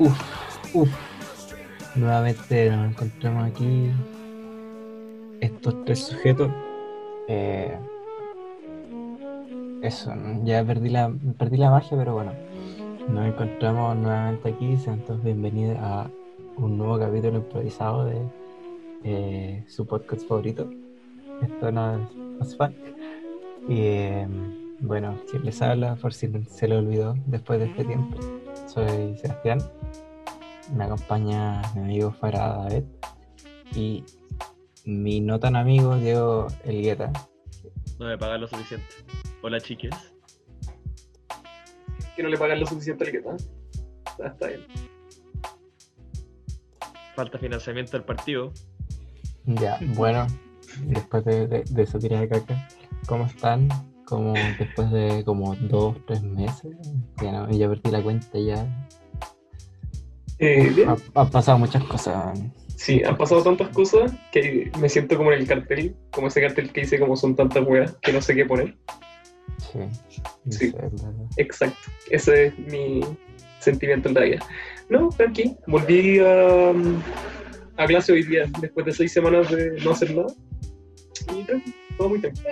[0.00, 0.18] Uf,
[0.72, 0.88] uf.
[1.94, 3.90] Nuevamente nos encontramos aquí,
[5.40, 6.50] estos tres sujetos.
[7.28, 7.76] Eh,
[9.82, 10.10] eso,
[10.44, 12.32] ya perdí la, perdí la magia, pero bueno,
[13.10, 14.78] nos encontramos nuevamente aquí.
[14.78, 16.08] Sean todos bienvenidos a
[16.56, 18.22] un nuevo capítulo improvisado de
[19.04, 20.66] eh, su podcast favorito.
[21.42, 22.29] Esto no es
[23.68, 24.26] Y eh,
[24.80, 28.18] bueno, quien les habla, por si se le olvidó después de este tiempo,
[28.66, 29.60] soy Sebastián.
[30.74, 32.84] Me acompaña mi amigo Farah David
[33.74, 34.04] y
[34.84, 37.12] mi no tan amigo Diego Elgueta.
[37.98, 38.86] No me pagan lo suficiente.
[39.42, 39.94] Hola chiques.
[42.16, 43.36] que no le pagan lo suficiente al que está.
[44.06, 44.66] Está, está bien.
[47.14, 48.52] Falta financiamiento del partido.
[49.44, 50.26] Ya, bueno,
[50.86, 52.68] después de, de, de esa tirada de caca,
[53.06, 53.68] ¿cómo están?
[54.04, 56.72] Como después de como dos, tres meses,
[57.22, 58.66] ya, no, ya perdí la cuenta ya.
[60.38, 60.88] Eh, bien.
[60.88, 62.38] Ha- Han pasado muchas cosas.
[62.76, 66.72] Sí, han pasado tantas cosas que me siento como en el cartel, como ese cartel
[66.72, 68.76] que dice como son tantas weas que no sé qué poner.
[69.58, 69.78] Sí,
[70.48, 70.72] Sí.
[71.36, 71.76] Exacto.
[72.10, 73.02] Ese es mi
[73.58, 74.38] sentimiento en la vida.
[74.88, 75.54] No, tranqui.
[75.66, 76.72] Volví a,
[77.76, 80.28] a clase hoy día, después de seis semanas de no hacer nada.
[81.34, 81.44] Y
[81.96, 82.48] todo muy tranquilo.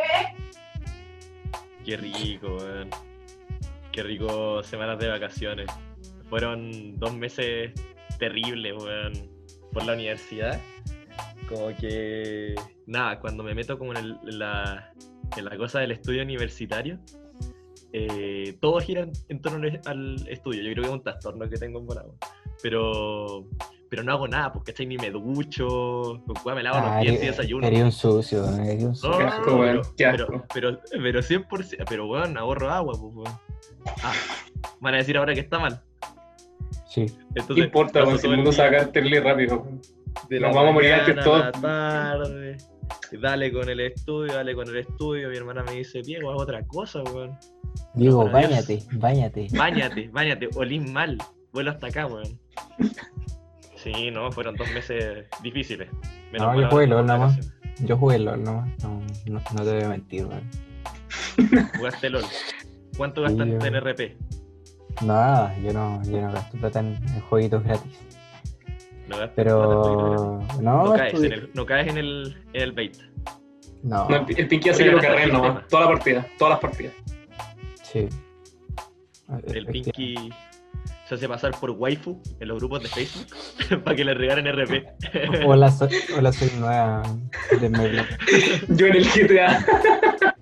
[1.84, 2.90] Qué rico, weón.
[3.92, 5.66] Qué rico semanas de vacaciones.
[6.28, 7.72] Fueron dos meses
[8.18, 9.12] terribles, weón,
[9.72, 10.60] por la universidad.
[11.48, 12.54] Como que,
[12.86, 14.92] nada, cuando me meto como en, el- en la,
[15.36, 16.98] en la cosa del estudio universitario,
[17.94, 20.62] eh, todo gira en, en torno al- estudio.
[20.62, 22.14] Yo creo que es un trastorno que tengo en Bonao.
[22.62, 23.48] Pero,
[23.90, 24.86] pero no hago nada, porque ¿cachai?
[24.86, 27.66] Ni me ducho, con me lavo Ah, los dientes y desayuno.
[27.66, 29.10] eres un sucio, eres un sucio.
[29.10, 33.38] No, no, asco, no, pero, pero, pero, pero 100%, pero weón, ahorro agua, pues weón.
[34.02, 34.12] Ah,
[34.80, 35.82] van a decir ahora que está mal.
[36.86, 37.02] Sí,
[37.34, 38.18] Entonces, ¿Qué importa, weón?
[38.18, 39.66] Si el mundo se va a caer terrible rápido.
[40.28, 41.52] de nos vamos a morir antes todos.
[41.60, 42.56] tarde.
[43.20, 45.28] Dale con el estudio, dale con el estudio.
[45.30, 47.36] Mi hermana me dice, Diego, haz otra cosa, weón.
[47.94, 48.66] Diego, para Dios.
[48.66, 49.48] báñate, báñate.
[49.52, 51.16] Báñate, báñate, olís mal.
[51.52, 52.38] Vuelo hasta acá, weón.
[53.82, 55.88] Sí, no, fueron dos meses difíciles.
[56.32, 57.36] No, mal yo jugué LOL nomás.
[57.36, 57.54] vacaciones.
[57.80, 60.42] Yo jugué LOL nomás, no, no, no te voy a mentir, weón.
[61.76, 62.24] Jugaste LOL.
[62.96, 64.16] ¿Cuánto Sí, gastaste en RP?
[65.02, 68.00] Nada, yo no, yo no gasto plata en, en jueguitos gratis.
[69.06, 72.62] No gastaste plata en Pero no, No caes, en el, no caes en el, en
[72.62, 72.96] el bait.
[73.84, 75.68] no, No, el, Pinky hace que lo carguen nomás.
[75.68, 76.94] Toda la partida, todas las partidas.
[77.82, 78.08] sí.
[79.52, 80.30] El Pinky
[81.08, 84.84] se hace pasar por waifu en los grupos de Facebook para que le regalen RP.
[85.46, 87.02] Hola, soy, hola, soy nueva
[87.50, 88.04] de.
[88.68, 89.64] Yo en el GTA.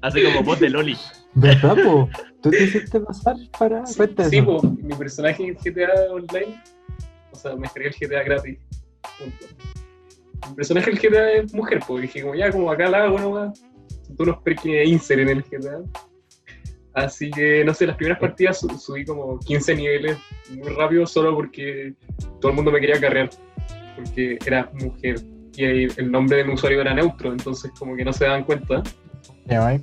[0.02, 0.96] Hace como voz de Loli.
[1.34, 2.08] ¿Verdad, po?
[2.42, 4.46] ¿Tú te hiciste pasar para cuenta Sí, eso?
[4.46, 6.60] po, mi personaje en GTA Online,
[7.30, 8.58] o sea, me descargué el GTA gratis.
[9.18, 9.46] Punto.
[10.48, 13.18] Mi personaje en el GTA es mujer, porque dije, como ya, como acá la hago
[13.20, 13.62] nomás.
[14.16, 15.80] Tú unos perks de insert en el GTA.
[16.96, 20.16] Así que, no sé, las primeras partidas su- subí como 15 niveles
[20.50, 21.92] muy rápido solo porque
[22.40, 23.28] todo el mundo me quería carrear.
[23.94, 25.16] Porque era mujer
[25.54, 28.44] y el el nombre de mi usuario era neutro, entonces como que no se daban
[28.44, 28.82] cuenta.
[29.46, 29.82] ¿Te llamas?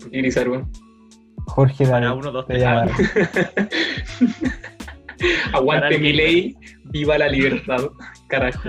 [0.00, 0.70] Porque grisar, weón.
[1.46, 2.18] Jorge Para David.
[2.20, 2.62] uno, dos, te tres.
[2.62, 2.86] llama.
[5.52, 7.88] Aguante Para mi ley, viva la libertad.
[8.28, 8.68] Carajo.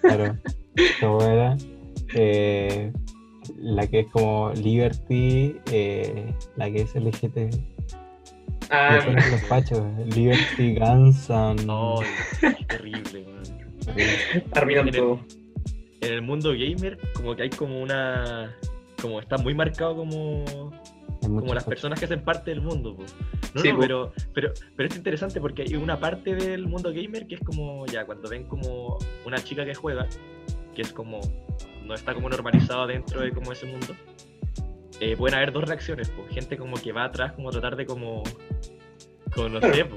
[0.00, 0.36] Claro.
[1.00, 1.56] ¿Cómo era?
[2.14, 2.92] Eh,
[3.56, 7.54] la que es como Liberty, eh, la que es LGT.
[8.70, 9.82] Ah, los pachos.
[10.14, 11.64] Liberty, Guns and...
[11.64, 11.96] No,
[12.68, 13.24] terrible,
[14.52, 15.20] arruinan en el- todo.
[16.00, 18.54] En el mundo gamer, como que hay como una.
[19.02, 20.44] Como está muy marcado como.
[21.20, 23.02] Como las personas que hacen parte del mundo, po.
[23.54, 23.80] No, Sí, no, po.
[23.80, 27.84] pero, pero, pero es interesante porque hay una parte del mundo gamer que es como,
[27.86, 30.06] ya, cuando ven como una chica que juega,
[30.76, 31.20] que es como,
[31.88, 33.94] no está como normalizado dentro de como ese mundo,
[35.00, 36.24] eh, pueden haber dos reacciones, po.
[36.30, 38.22] gente como que va atrás como tratar de como,
[39.34, 39.96] como no sé, po,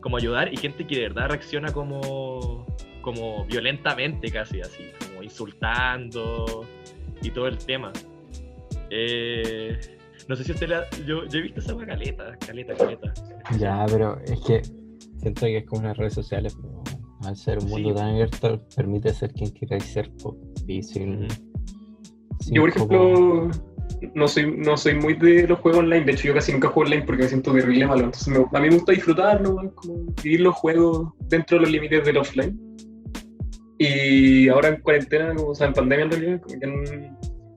[0.00, 2.66] como ayudar y gente que de verdad reacciona como,
[3.02, 6.66] como violentamente casi, así, como insultando
[7.22, 7.92] y todo el tema.
[8.90, 9.78] Eh,
[10.28, 13.12] no sé si usted la, yo, yo he visto esa caleta, caleta, caleta.
[13.58, 14.62] Ya, pero es que
[15.18, 16.82] siento que es como las redes sociales, pero
[17.24, 17.94] al ser un mundo Sí.
[17.96, 20.36] tan abierto, permite ser quien queráis ser po,
[20.66, 21.28] y sin,
[22.40, 23.50] sin Yo, por ejemplo,
[24.14, 26.04] no soy, no soy muy de los juegos online.
[26.04, 28.04] De hecho, yo casi nunca juego online porque me siento terrible malo.
[28.04, 32.04] Entonces, me- a mí me gusta disfrutarlo, como vivir los juegos dentro de los límites
[32.04, 32.58] del offline.
[33.78, 36.82] Y ahora en cuarentena, como, o sea, en pandemia en realidad, como que no,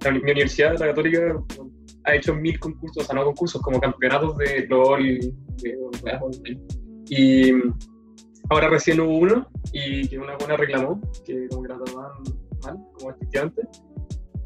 [0.03, 1.35] la mi universidad, la católica,
[2.05, 5.03] ha hecho mil concursos, o sea, no concursos, como campeonatos de LOL,
[5.61, 5.77] de
[6.21, 6.61] online.
[7.09, 7.51] Y
[8.49, 12.11] ahora recién hubo uno y que una buena reclamó, que como que la trataban
[12.65, 13.61] mal, como efectivamente.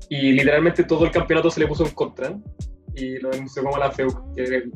[0.09, 2.37] Y literalmente todo el campeonato se le puso en contra
[2.95, 4.69] y lo denunció como a la FEU, que,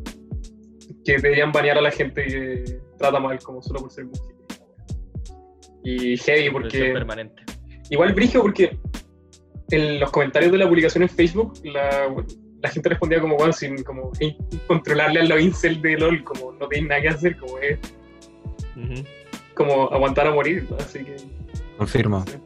[1.03, 4.35] que deberían banear a la gente que trata mal como solo por ser mujer.
[5.83, 6.91] Y heavy porque...
[6.93, 7.43] permanente.
[7.89, 8.77] Igual brigio porque
[9.71, 12.13] en los comentarios de la publicación en Facebook la,
[12.61, 14.37] la gente respondía como, bueno, sin como "Ey,
[14.67, 17.79] controlarle a los incel de LOL, como no tienen nada que hacer, como es
[19.53, 20.77] como aguantar a morir, ¿no?
[20.77, 21.15] así que
[21.77, 22.19] Confirmo.
[22.19, 22.39] no sé.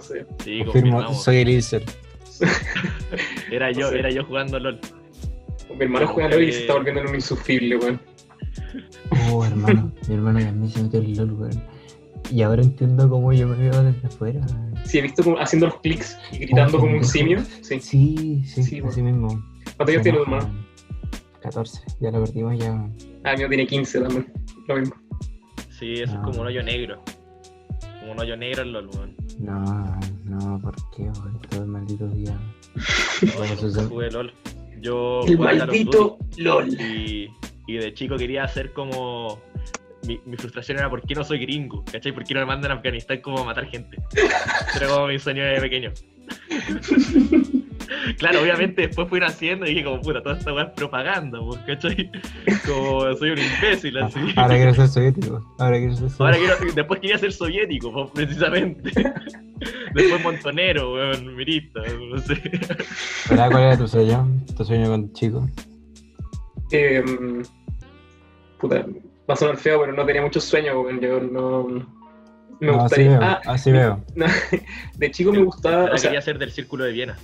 [0.00, 1.84] Sí, Confirmo, soy el Incel.
[3.50, 3.98] Era yo, no sé.
[3.98, 4.78] era yo jugando LOL.
[5.70, 8.00] Mi hermano juega LOL y se está volviendo en un insufrible, weón.
[9.30, 9.92] Oh, hermano.
[10.08, 11.62] Mi hermano también se metió el LOL, weón.
[12.30, 14.40] Y ahora entiendo cómo yo me veo desde afuera.
[14.84, 17.40] Sí, he visto como haciendo los clics y gritando Oh, como un simio.
[17.62, 17.80] Sí.
[17.80, 19.28] Sí, sí, Sí, así mismo.
[19.76, 20.44] ¿Cuántos años tiene tu hermano?
[20.44, 20.66] weón.
[21.42, 22.72] 14, ya lo perdimos ya.
[23.24, 24.32] Ah, el mío tiene 15 también.
[24.66, 24.94] Lo mismo.
[25.78, 26.16] Sí, eso Ah.
[26.16, 27.00] es como un hoyo negro.
[28.00, 29.16] Como un hoyo negro en LOL, weón.
[29.38, 31.40] No, no, ¿por qué, weón?
[31.50, 32.36] Todo el maldito día.
[33.38, 34.32] Bueno, eso Nunca es- jugué LOL.
[34.80, 36.68] Yo El maldito LOL.
[36.80, 37.30] Y,
[37.66, 39.40] y de chico quería hacer como.
[40.06, 42.12] Mi, mi frustración era por qué no soy gringo, ¿cachai?
[42.12, 43.96] ¿Por qué no me mandan a Afganistán como a matar gente?
[44.76, 45.92] Era como mi sueño de pequeño.
[48.18, 51.60] Claro, obviamente después fui naciendo y dije como puta, toda esta weá es propaganda, pues,
[51.66, 52.10] ¿cachai?
[52.66, 54.18] Como soy un imbécil así.
[54.36, 55.54] Ahora quiero ser soviético.
[55.58, 56.24] Ahora quiero ser soviético.
[56.24, 58.90] Ahora quiero, después quería ser soviético, pues, precisamente.
[59.94, 62.34] Después montonero, weón, mirista, no sé.
[63.30, 64.28] Ahora, ¿Cuál era tu sueño?
[64.54, 65.48] Tu sueño con chico.
[66.70, 67.02] Eh,
[68.60, 68.84] puta,
[69.28, 71.00] va a sonar feo, pero no tenía muchos sueños, weón.
[71.00, 71.64] Yo no.
[72.60, 73.10] Me No, así gustaría.
[73.18, 74.04] veo, Ah, así veo.
[74.14, 74.26] no,
[74.96, 75.82] de chico me gustaba.
[75.82, 77.16] Ahora O sea, quería ser del círculo de Viena.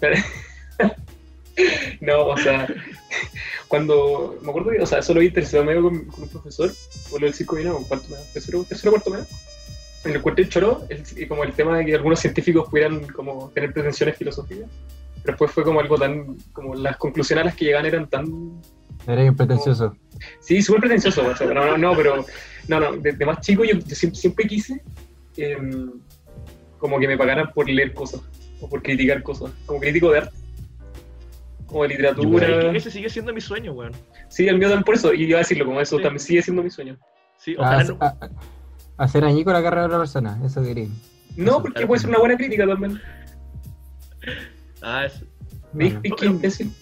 [2.00, 2.66] no, o sea,
[3.66, 4.38] cuando.
[4.42, 6.72] Me acuerdo que, o sea, eso lo vi tercero medio con, con un profesor,
[7.10, 9.26] por lo del circo vino, cuarto medio, tercero, tercero cuarto medio.
[10.04, 13.50] En el cuarto del choro, el- como el tema de que algunos científicos pudieran como
[13.50, 14.68] tener pretensiones filosóficas.
[15.22, 16.36] Pero después fue como algo tan.
[16.52, 18.60] como las conclusiones a las que llegaban eran tan
[19.06, 19.96] Eres pretencioso.
[20.40, 22.24] Sí, súper pretencioso, o sea, pero no, no, pero
[22.68, 24.82] no, no, de, de más chico yo, yo siempre, siempre quise
[25.36, 25.90] em,
[26.78, 28.20] como que me pagaran por leer cosas
[28.60, 30.36] o por criticar cosas, como crítico de arte,
[31.66, 32.72] como de literatura.
[32.76, 33.92] ese sigue siendo mi sueño, weón.
[34.28, 36.02] Sí, el mío también por eso, y iba a decirlo como eso, Sí.
[36.02, 36.96] también sigue siendo mi sueño.
[37.36, 37.96] Sí, ojalá no.
[38.00, 38.30] a- a-
[39.04, 40.88] hacer añico la carrera de otra persona, eso quería.
[41.36, 41.88] No, Eso, porque claro.
[41.88, 43.00] puede ser una buena crítica también.
[44.82, 45.22] Ah, es.
[45.72, 46.72] Bueno, ¿Ves qué imbécil?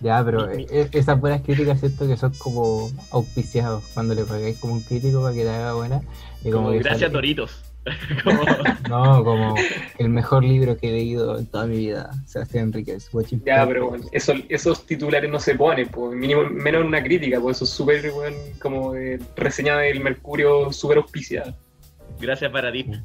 [0.00, 4.74] ya, pero e- esas buenas críticas siento que son como auspiciados cuando le pagáis como
[4.74, 6.02] un crítico para que te haga buena.
[6.42, 7.62] Y como como gracias sale- Doritos.
[8.24, 8.42] como,
[8.88, 9.54] No, como
[9.98, 13.10] el mejor libro que he leído en toda mi vida, Sebastián Enríquez.
[13.44, 17.40] Ya, pero bueno, eso, esos titulares no se ponen, pues, mínimo, menos en una crítica,
[17.40, 21.56] pues eso es súper, bueno, como de reseña del Mercurio súper auspiciada.
[22.20, 22.86] gracias para ti.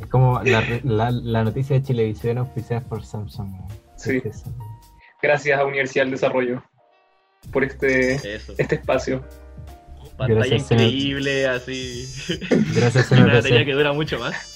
[0.00, 3.52] Es como la, re- la, la noticia de Chilevisión auspiciada por Samsung.
[3.96, 4.20] Sí.
[4.24, 4.44] Es.
[5.22, 6.62] Gracias a Universidad del Desarrollo
[7.52, 8.54] por este, Eso.
[8.58, 9.24] este espacio.
[10.16, 10.84] Pantalla Gracias, señor.
[10.84, 12.08] increíble, así.
[12.74, 14.34] Gracias, Y una batería que dura mucho más.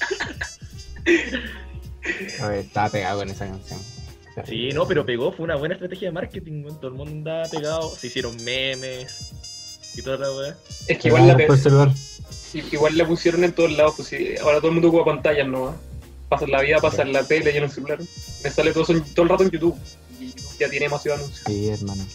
[2.41, 3.81] A ver, estaba pegado con esa canción.
[4.47, 6.65] Sí, no, pero pegó, fue una buena estrategia de marketing.
[6.81, 9.33] Todo el mundo andaba pegado, se hicieron memes
[9.97, 10.57] y toda la weá.
[10.87, 11.91] Es que igual la, celular.
[12.55, 15.75] igual la pusieron en todos lados, pues sí, ahora todo el mundo ocupa pantallas, ¿no?
[16.29, 17.99] Pasa la vida, pasa en la tele y en el celular.
[18.45, 19.77] Me sale todo, todo el rato en YouTube.
[20.21, 21.45] Y ya tiene demasiado anuncios.
[21.47, 22.07] Sí, hermano.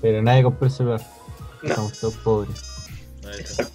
[0.00, 1.00] Pero nadie compró el celular.
[1.62, 2.62] No, Estamos todos pobres.
[3.38, 3.72] Exacto.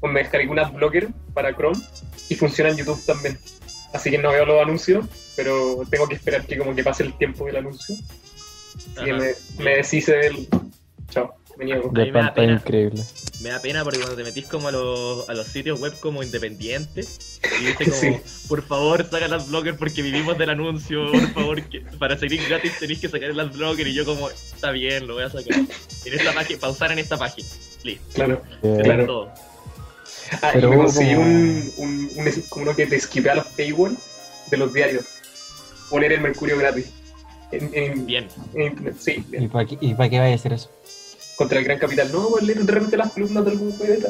[0.00, 1.80] Pues me descargué un adblocker para Chrome
[2.28, 3.38] y funciona en YouTube también.
[3.92, 5.06] Así que no veo los anuncios,
[5.36, 7.94] pero tengo que esperar que como que pase el tiempo del anuncio.
[8.96, 9.06] Ajá.
[9.06, 10.48] me, me deshice del...
[11.10, 11.90] Chao, me niego.
[11.90, 12.52] mí me da pena.
[12.54, 13.02] increíble.
[13.40, 16.22] Me da pena porque cuando te metís como a los, a los sitios web como
[16.22, 18.16] independientes y dice como, Sí.
[18.48, 22.78] por favor saca el adblocker porque vivimos del anuncio, por favor, que, para seguir gratis
[22.78, 25.58] tenéis que sacar el adblocker y yo como, está bien, lo voy a sacar.
[25.58, 27.48] En esta página, pausar en esta página.
[27.82, 28.42] Listo, Claro.
[28.62, 29.06] sería Claro.
[29.06, 29.32] todo.
[30.42, 33.46] Ah, Pero y me conseguí como- un, un, un- como uno que te esquivea los
[33.48, 33.96] paywall
[34.50, 35.04] de los diarios.
[35.90, 36.86] Poner el Mercurio gratis.
[37.52, 38.26] En, en- Bien.
[38.54, 39.44] en internet, sí, bien.
[39.44, 40.70] ¿Y para qué, y para qué vaya a hacer eso?
[41.36, 42.10] Contra el gran capital.
[42.12, 44.08] No, leer de repente las columnas de algún poeta.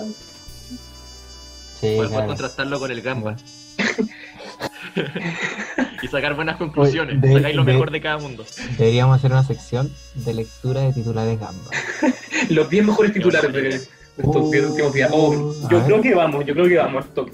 [1.81, 2.27] Sí, Puedes claro.
[2.29, 3.37] contrastarlo con el Gamba
[6.03, 7.21] y sacar buenas conclusiones.
[7.21, 8.45] de- Sacáis lo de- mejor de cada mundo.
[8.79, 11.71] Deberíamos hacer una sección de lectura de titulares Gamba.
[12.51, 13.91] Los 10 mejores titulares de, de estos
[14.37, 15.11] Uh, 10 últimos días.
[15.13, 15.85] Oh, yo ver.
[15.87, 17.33] creo que vamos, yo creo que vamos al toque.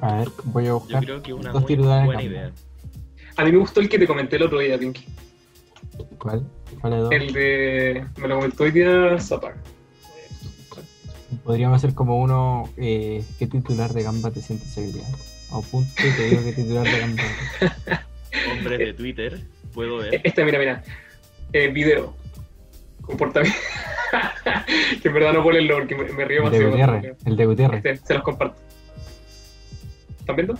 [0.00, 1.04] A ver, voy a Yo buscar.
[1.04, 2.36] creo que una Dos muy titulares buena Gamba.
[2.36, 2.52] idea.
[3.36, 5.04] A mí me gustó el que te comenté el otro día, Pinky.
[6.18, 6.46] ¿Cuál?
[7.10, 8.06] El de.
[8.20, 9.56] Me lo comentó hoy día Zapac.
[11.44, 12.70] Podríamos hacer como uno.
[12.76, 15.04] Eh, ¿Qué titular de Gamba te sientes hoy día?
[15.50, 17.22] O punto y te digo qué titular de Gamba.
[18.52, 19.40] Hombres de Twitter,
[19.72, 20.20] puedo ver.
[20.22, 20.82] Este, mira, mira.
[21.52, 22.14] Eh, video.
[23.02, 23.58] Comportamiento.
[25.02, 27.16] que en verdad no ponerlo porque me, me río El de Gutiérrez.
[27.24, 27.84] El de Gutiérrez.
[27.84, 28.60] Este, se los comparto.
[30.20, 30.54] ¿Están viendo?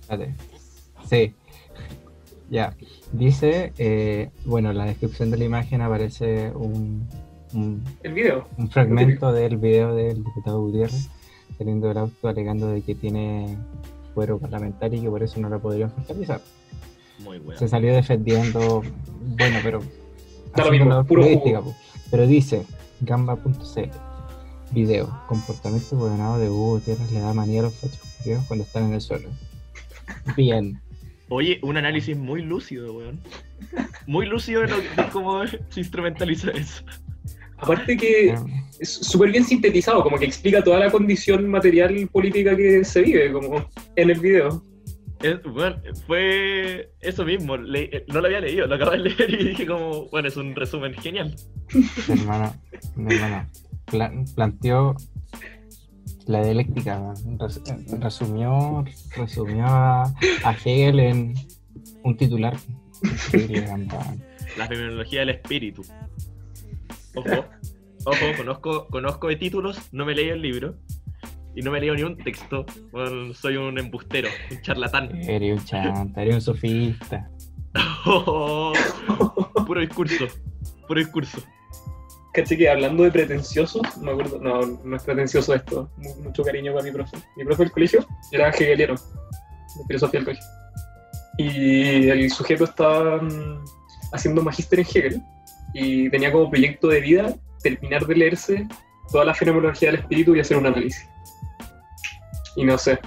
[0.00, 0.34] Espérate.
[1.08, 1.34] Sí.
[2.50, 2.76] Ya.
[3.12, 7.08] Dice, eh, bueno, en la descripción de la imagen aparece un,
[7.54, 8.46] un, El video.
[8.58, 11.08] un fragmento del video del diputado Gutiérrez
[11.56, 13.56] saliendo del auto alegando de que tiene
[14.14, 16.40] fuero parlamentario y que por eso no lo podrían fiscalizar.
[17.20, 17.58] Muy bueno.
[17.58, 18.82] Se salió defendiendo,
[19.20, 19.80] bueno, pero
[20.54, 21.22] haciendo mismo, la puro
[21.62, 21.74] po.
[22.10, 22.64] Pero dice,
[23.02, 23.90] gamba.c,
[24.72, 28.00] video, comportamiento gobernado de Hugo Gutiérrez le da manía a los fachos
[28.48, 29.28] cuando están en el suelo.
[30.36, 30.80] Bien.
[31.30, 33.20] Oye, un análisis muy lúcido, weón.
[34.06, 36.82] Muy lúcido de, lo- de cómo se instrumentaliza eso.
[37.58, 38.34] Aparte que
[38.80, 43.32] es súper bien sintetizado, como que explica toda la condición material política que se vive,
[43.32, 44.62] como en el video.
[45.22, 47.56] Es- bueno, fue eso mismo.
[47.56, 50.36] le- eh, no lo había leído, lo acabo de leer y dije como, bueno, es
[50.36, 51.36] un resumen genial.
[52.08, 52.54] Mi hermano,
[52.96, 53.46] mi hermano
[53.86, 54.96] pla- planteó
[56.30, 57.12] la dialéctica.
[57.38, 57.60] Res-
[57.98, 58.84] resumió,
[59.16, 60.04] resumió a,
[60.44, 61.34] a Hegel en
[62.04, 62.56] un titular.
[64.56, 65.82] La fenomenología del espíritu.
[67.14, 67.44] Ojo,
[68.04, 70.76] ojo, conozco, conozco de títulos, no me leí el libro.
[71.54, 72.64] Y no me leo ni un texto.
[72.92, 75.16] Bueno, soy un embustero, un charlatán.
[75.22, 77.28] Eres un chanta, eres un sofista.
[79.66, 80.26] puro discurso,
[80.86, 81.38] puro discurso.
[82.32, 86.42] Caché que hablando de pretencioso, no me acuerdo, no, no es pretencioso esto, mu- mucho
[86.44, 87.16] cariño para mi profe.
[87.36, 90.44] Mi profe del colegio era hegeliano, de filosofía del colegio.
[91.38, 93.64] Y el sujeto estaba mm,
[94.12, 95.22] haciendo magíster en Hegel
[95.74, 98.68] y tenía como proyecto de vida terminar de leerse
[99.10, 101.08] toda la fenomenología del espíritu y hacer un análisis.
[102.56, 102.98] Y no sé,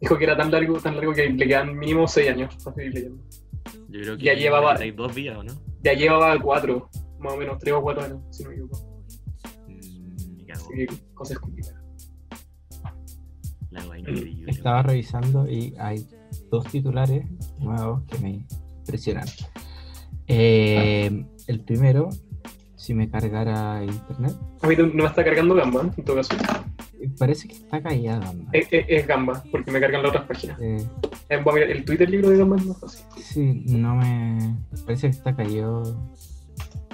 [0.00, 2.94] dijo que era tan largo, tan largo que le quedan mínimo seis años para seguir
[2.94, 3.22] leyendo.
[3.88, 5.52] Yo creo que Ya llevaba- dos días, ¿o no?
[5.82, 6.88] Ya llevaba cuatro,
[7.20, 9.02] más o menos tres o cuatro años, si no me equivoco.
[9.68, 10.50] Mm.
[10.52, 11.82] Así que cosas complicadas.
[13.70, 13.84] La.
[14.46, 16.06] Estaba revisando y hay
[16.50, 17.26] dos titulares
[17.60, 18.46] nuevos que me
[18.80, 19.26] impresionan.
[20.26, 22.08] Eh, el primero,
[22.76, 26.30] si me cargara internet, A mí no me está cargando Gamba, en todo caso.
[27.18, 28.20] parece que está callada.
[28.26, 28.50] Gamba.
[28.52, 30.58] Es, es- es Gamba, porque me cargan las otras páginas.
[30.60, 30.86] Eh,
[31.30, 33.04] Eh, voy a mirar, el Twitter libro de Gamba es más fácil.
[33.22, 34.56] sí, no me.
[34.86, 36.10] Parece que está callado.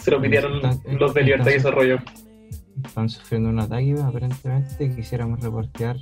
[0.04, 1.96] Se lo pidieron Está- los de Libertad y Desarrollo.
[2.84, 4.94] Están sufriendo un ataque, aparentemente.
[4.94, 5.96] Quisiéramos reportear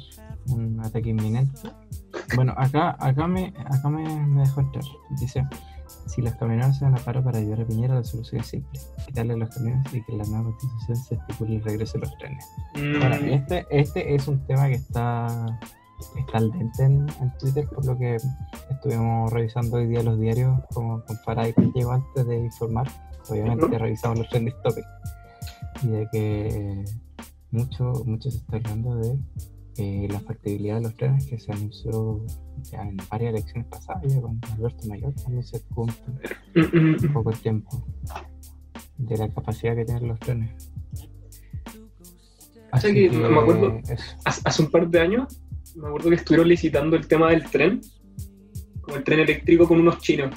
[0.49, 1.61] un ataque inminente.
[2.35, 4.85] Bueno, acá, acá, me, acá me, me dejó entrar.
[5.21, 5.47] Dice:
[6.07, 8.81] Si los camioneros se van a paro para ayudar a Piñera, la solución es simple:
[9.07, 12.45] quitarle los camiones y que la nueva constitución se estipule el regreso de los trenes.
[12.75, 15.61] Mm, este, este es un tema que está,
[16.19, 18.17] está al dente en, en Twitter, por lo que
[18.69, 22.89] estuvimos revisando hoy día los diarios como con Faray que llegó antes de informar.
[23.29, 23.79] Obviamente Ujú.
[23.79, 24.89] revisamos los trending topics.
[25.83, 26.85] Y de que
[27.51, 29.17] mucho, mucho se está hablando de
[29.79, 32.21] eh, la factibilidad de los trenes que se anunció
[32.71, 35.95] ya en varias elecciones pasadas, ya con Alberto Mayor, cuando se junta
[36.55, 37.85] mm, un poco el tiempo
[38.99, 40.51] de la capacidad que tienen los trenes.
[42.79, 43.81] sea que me acuerdo-.
[44.25, 45.43] Hace, hace un par de años,
[45.75, 47.81] me acuerdo que estuvieron licitando el tema del tren,
[48.83, 50.35] como el tren eléctrico con unos chinos.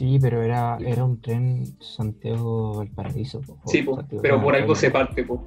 [0.00, 3.42] Sí, pero era, era un tren Santiago-Valparaíso.
[3.66, 5.44] Sí, po, Santiago- pero por algo se parte, po.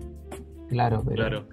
[0.69, 1.15] Claro, pero.
[1.15, 1.47] Claro.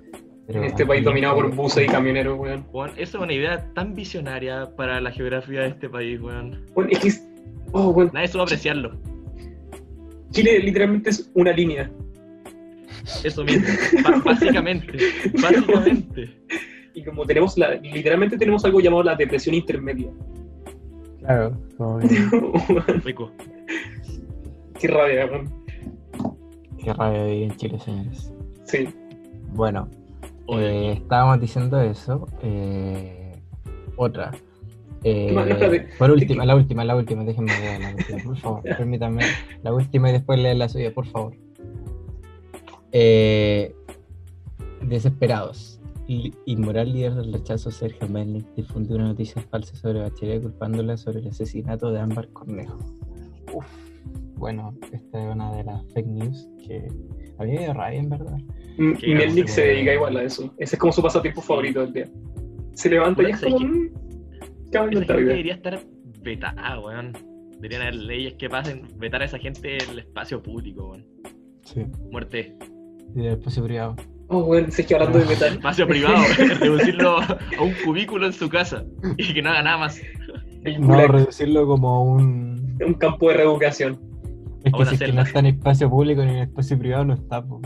[0.46, 2.66] pero En este país dominado por buses y camioneros, weón.
[2.72, 6.66] Weón, esa es una idea tan visionaria para la geografía de este país, weón.
[6.74, 7.26] Weón, es que es-
[7.72, 9.00] oh, weón, Nadie suele apreciarlo.
[10.32, 11.90] Chile literalmente es una línea.
[13.24, 13.66] Eso mismo.
[14.26, 14.92] Básicamente.
[15.40, 16.36] Básicamente.
[16.92, 20.10] Y como tenemos la, literalmente tenemos algo llamado la depresión intermedia.
[21.30, 21.98] Claro, como
[23.04, 23.30] Rico.
[24.80, 25.64] Qué rabia, weón.
[26.82, 28.32] qué rabia vivir en Chile, señores.
[28.64, 28.88] Sí.
[29.52, 29.88] Bueno,
[30.48, 32.26] eh, estábamos diciendo eso.
[32.42, 33.40] eh,
[33.96, 34.32] otra.
[35.04, 35.46] Eh, más?
[35.48, 35.88] Espérate.
[35.98, 38.62] por última, la última, la última, déjenme leer la última, por favor.
[38.76, 39.22] Permítanme
[39.62, 41.34] la última y después leer la suya, por favor.
[42.90, 43.72] Eh,
[44.82, 45.79] desesperados.
[46.46, 51.28] Inmoral líder del rechazo Sergio Melnik difundió una noticia falsa sobre Bachelet culpándola sobre el
[51.28, 52.78] asesinato de Ámbar Cornejo.
[53.54, 53.64] Uf,
[54.34, 56.88] bueno, esta es una de las fake news que
[57.38, 58.38] había de rabia en verdad.
[58.76, 59.46] Mm, Y grande.
[59.46, 60.52] se dedica igual a eso.
[60.58, 62.10] Ese es como su pasatiempo favorito del día.
[62.72, 63.58] Se levanta y es como.
[63.58, 65.80] ¿sabes mm, ¿Qué vamos a Esa debería estar
[66.22, 67.12] vetada, weón.
[67.52, 71.06] Deberían haber leyes que pasen, vetar a esa gente en el espacio público, weón.
[71.62, 71.86] Sí.
[72.10, 72.56] Muerte.
[73.14, 73.94] Y del espacio privado.
[74.32, 75.54] Oh, bueno, que hablando de metal.
[75.54, 76.22] Espacio privado,
[76.60, 78.84] reducirlo a un cubículo en su casa
[79.16, 80.00] y que no haga nada más.
[80.78, 82.78] No, reducirlo como un.
[82.84, 84.00] un campo de reeducación.
[84.64, 87.06] Es A que si es que no está en espacio público ni en espacio privado,
[87.06, 87.44] no está.
[87.44, 87.60] po.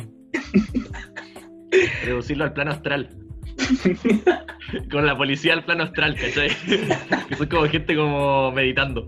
[2.04, 3.10] Reducirlo al plano astral.
[4.90, 6.48] Con la policía al plano astral, ¿cachai?
[7.28, 9.06] Que son como gente como meditando.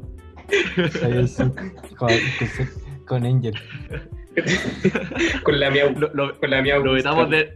[3.06, 3.54] Con Angel.
[5.44, 5.92] Con la miau.
[5.98, 6.84] Lo, lo- Con la miau.
[6.84, 7.52] lo vetamos de,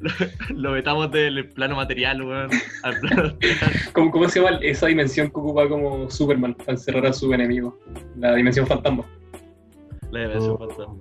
[0.55, 2.51] lo, vetamos del plano material, weón,
[2.83, 3.39] al plano astral.
[3.93, 7.79] ¿Cómo, cómo se llama esa dimensión que ocupa como Superman para encerrar a su enemigo?
[8.17, 9.05] La dimensión fantasma.
[10.11, 10.59] La dimensión Oh.
[10.69, 10.95] fantasma.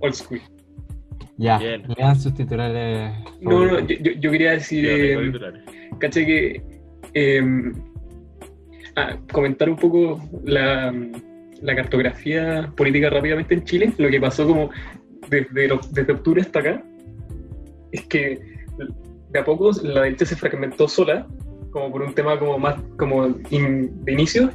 [0.00, 0.40] Old school.
[1.36, 1.82] Ya, Bien.
[1.96, 3.12] lean sus titulares.
[3.40, 4.86] No, no, yo, yo- yo quería decir.
[4.88, 5.62] Eh, titulares.
[5.98, 6.62] caché que.
[7.14, 7.72] eh,
[8.96, 10.92] ah, comentar un poco la,
[11.64, 13.92] la cartografía política rápidamente en Chile.
[13.98, 14.70] Lo que pasó como
[15.28, 16.84] desde, lo- desde octubre hasta acá
[17.92, 18.40] es que
[19.30, 21.26] de a poco la derecha se fragmentó sola,
[21.70, 24.50] como por un tema como más como in- de inicio.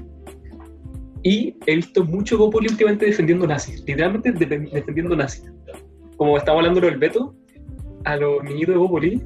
[1.24, 5.52] Y he visto mucho Populi últimamente defendiendo nazis, literalmente de- defendiendo nazis.
[6.16, 7.36] Como estamos hablando del veto,
[8.06, 9.22] a los niñitos de Populi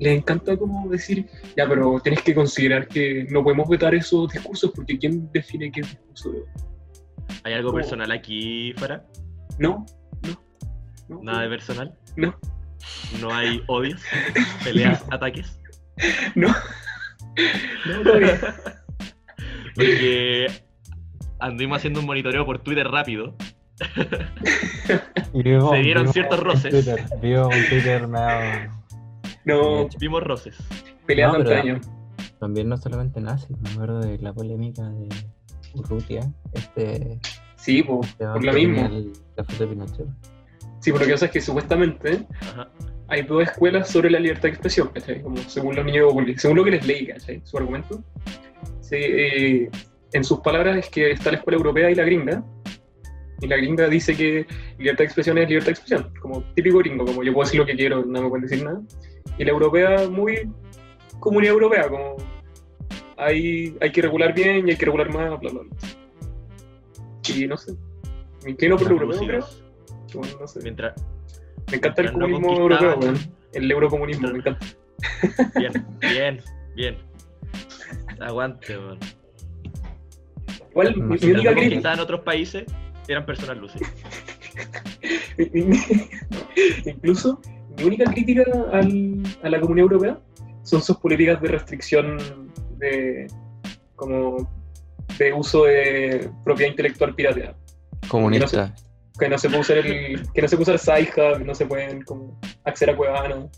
[0.00, 1.26] les encanta como decir,
[1.56, 5.82] ya, pero tienes que considerar que no podemos vetar esos discursos porque ¿quién define qué
[5.82, 6.32] discurso?
[7.44, 9.04] ¿Hay algo personal aquí fuera?
[9.58, 9.84] No,
[10.22, 10.42] no.
[11.08, 11.94] no ¿Nada de personal?
[12.16, 12.34] No,
[13.20, 14.02] ¿No hay odios?
[14.62, 15.04] ¿Peleas?
[15.10, 15.60] ¿Ataques?
[16.34, 16.48] no.
[16.48, 18.38] No, todavía.
[19.74, 20.46] Porque
[21.40, 23.34] anduvimos haciendo un monitoreo por Twitter rápido.
[25.32, 26.70] Se dieron ciertos en roces.
[26.70, 28.70] Twitter, Vio un Twitter medio-
[29.44, 30.56] No, Vimos roces.
[31.06, 31.80] peleando No.
[32.38, 35.08] También no solamente nazis, me acuerdo de la polémica de
[35.74, 36.20] Urrutia,
[36.52, 37.18] este,
[37.56, 38.86] Sí, po, este por lo mismo.
[38.86, 40.06] el- la foto de Pinochet.
[40.80, 42.68] Sí, pero lo que pasa es que supuestamente Ajá.
[43.08, 45.22] hay dos escuelas sobre la libertad de expresión, ¿cachai?
[45.22, 47.40] Como según los niños según lo que les leí, ¿cachai?
[47.44, 48.02] Su argumento.
[48.80, 49.70] Sí, eh,
[50.12, 52.44] en sus palabras es que está la escuela europea y la gringa.
[53.40, 54.46] Y la gringa dice que
[54.78, 57.66] libertad de expresión es libertad de expresión, como típico gringo, como yo puedo decir lo
[57.66, 58.80] que quiero, no me pueden decir nada.
[59.38, 60.50] Y la europea, muy
[61.18, 62.16] comunidad europea, como
[63.16, 65.70] hay, hay que regular bien y hay que regular más, bla, bla, bla.
[67.34, 67.74] Y no sé,
[68.44, 69.40] me inclino por lo europeo, creo.
[69.40, 69.64] Lúcidos.
[70.14, 70.60] Bueno, no sé.
[70.62, 70.94] Mientras.
[71.70, 73.14] Me encanta el no comunismo europeo.
[73.52, 74.66] El eurocomunismo, me encanta.
[75.56, 76.40] Bien, bien,
[76.74, 76.98] bien.
[78.20, 78.98] Aguante, weón.
[80.70, 81.54] Igual, mi, única crítica.
[81.54, 82.64] conquistaban otros países,
[83.08, 83.90] eran personas lúcidas.
[86.84, 87.40] Incluso,
[87.78, 90.18] mi única crítica al- a la Comunidad Europea
[90.62, 92.18] son sus políticas de restricción
[92.84, 93.26] de
[93.96, 94.48] como
[95.18, 97.56] de uso de propiedad intelectual pirateada.
[98.08, 98.74] Comunista.
[99.18, 101.66] Que no se puede usar el, que no se puede usar Sci-Hub, que no se
[101.66, 103.48] pueden como acceder a Cuevana.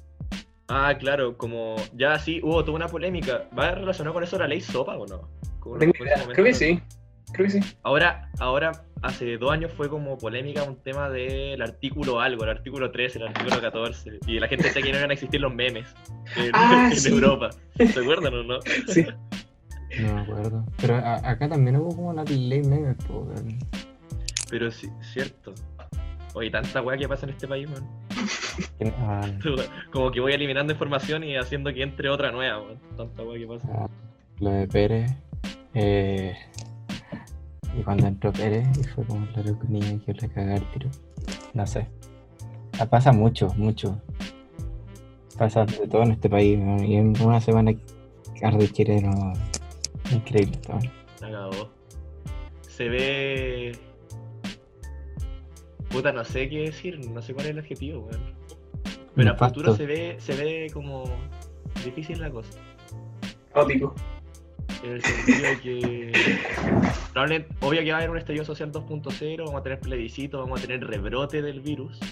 [0.68, 3.48] Ah, claro, como ya sí, hubo toda una polémica.
[3.58, 5.28] ¿Va relacionado con eso la ley SOPA o no?
[5.64, 6.24] No tengo idea.
[6.32, 6.80] Creo que sí.
[7.32, 7.76] Creo que sí.
[7.82, 12.90] Ahora, ahora, hace dos años fue como polémica un tema del artículo algo, el artículo
[12.90, 14.20] 13, el artículo 14.
[14.26, 15.86] Y la gente decía que no iban a existir los memes
[16.36, 17.08] en, Ah, en sí.
[17.10, 17.50] Europa.
[17.76, 18.58] ¿Se acuerdan o no?
[18.88, 19.04] Sí.
[20.00, 20.64] No me acuerdo.
[20.80, 23.58] Pero a- acá también hubo como la ley memes, po, weón.
[24.50, 25.52] Pero sí, cierto.
[26.34, 27.88] Oye, tanta weá que pasa en este país, man.
[28.98, 29.22] Ah,
[29.90, 32.78] Como que voy eliminando información y haciendo que entre otra nueva, man.
[32.96, 33.68] Tanta weá que pasa.
[33.72, 33.88] ah,
[34.38, 35.10] lo de Pérez.
[35.74, 36.34] eh,
[37.78, 40.90] y cuando entró Pérez, y fue como la loca niña que le cagar el tiro.
[41.54, 41.86] No sé.
[42.78, 44.00] Ah, Pasa mucho, mucho.
[45.36, 47.72] Pasa de todo en este país, weón, y en una semana
[48.42, 49.32] arde Chile, no.
[50.12, 50.78] Increíble, todo.
[51.20, 51.70] La cagó.
[52.62, 53.78] Se ve.
[55.90, 58.34] Puta, no sé qué decir, no sé cuál es el adjetivo, weón.
[59.14, 61.04] Pero a futuro se ve, se ve como
[61.84, 62.58] difícil la cosa.
[63.52, 63.94] Caótico.
[64.86, 66.12] En el sentido de que.
[67.12, 70.60] Probablemente, obvio que va a haber un estallido social 2.0, vamos a tener plebiscito, vamos
[70.60, 71.98] a tener rebrote del virus.
[72.00, 72.06] Yo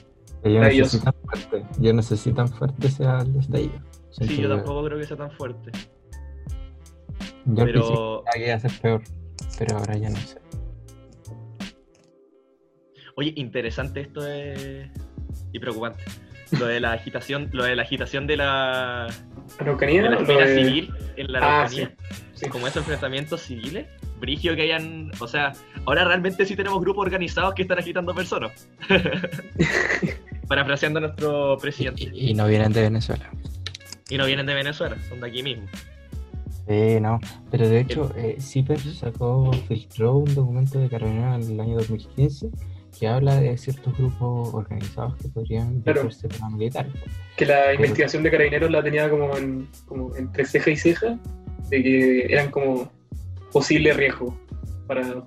[0.44, 0.98] no sé Maravilloso.
[0.98, 1.66] si tan fuerte.
[1.80, 3.80] Yo no sé si tan fuerte sea el estallido.
[4.10, 5.70] Sí, yo que- tampoco creo que sea tan fuerte.
[7.46, 7.80] Yo Pero.
[7.82, 9.02] pensaba que iba a ser peor,
[9.58, 10.38] pero ahora ya no sé.
[13.16, 14.90] Oye, interesante esto de...
[15.52, 16.02] y preocupante.
[16.58, 19.06] Lo de la agitación, lo de la agitación de la,
[19.58, 21.94] Araucanía, de la esfera de- civil en la Ah, Araucanía.
[22.34, 22.48] sí.
[22.48, 23.86] Como esos enfrentamientos civiles.
[24.20, 25.10] brigio que hayan.
[25.20, 25.52] O sea,
[25.84, 28.68] ahora realmente sí tenemos grupos organizados que están agitando personas.
[30.48, 32.10] Parafraseando a nuestro presidente.
[32.12, 33.30] Y, y no vienen de Venezuela.
[34.08, 35.66] Y no vienen de Venezuela, son de aquí mismo.
[36.68, 37.18] Sí, no.
[37.50, 42.48] Pero de hecho, eh, CIPER sacó, filtró un documento de Carabinero en el año 2015
[42.98, 46.08] que habla de ciertos grupos organizados que podrían Claro.
[46.38, 46.92] paramilitares.
[47.36, 51.18] Que la investigación de carabineros la tenía como, en, como entre ceja y ceja,
[51.70, 52.90] de que eran como
[53.52, 54.38] posible riesgo
[54.86, 55.24] para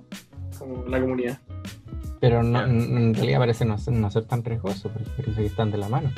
[0.58, 1.38] como, la comunidad.
[2.20, 5.70] Pero no, en realidad parece no ser, no ser tan riesgoso, porque parece que están
[5.70, 6.10] de la mano.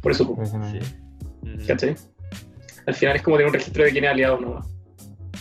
[0.00, 0.78] Por eso, Parece más- Sí.
[1.42, 1.94] Ujú, ¿cachai?
[2.86, 4.60] Al final es como tener un registro de quién es aliado o no.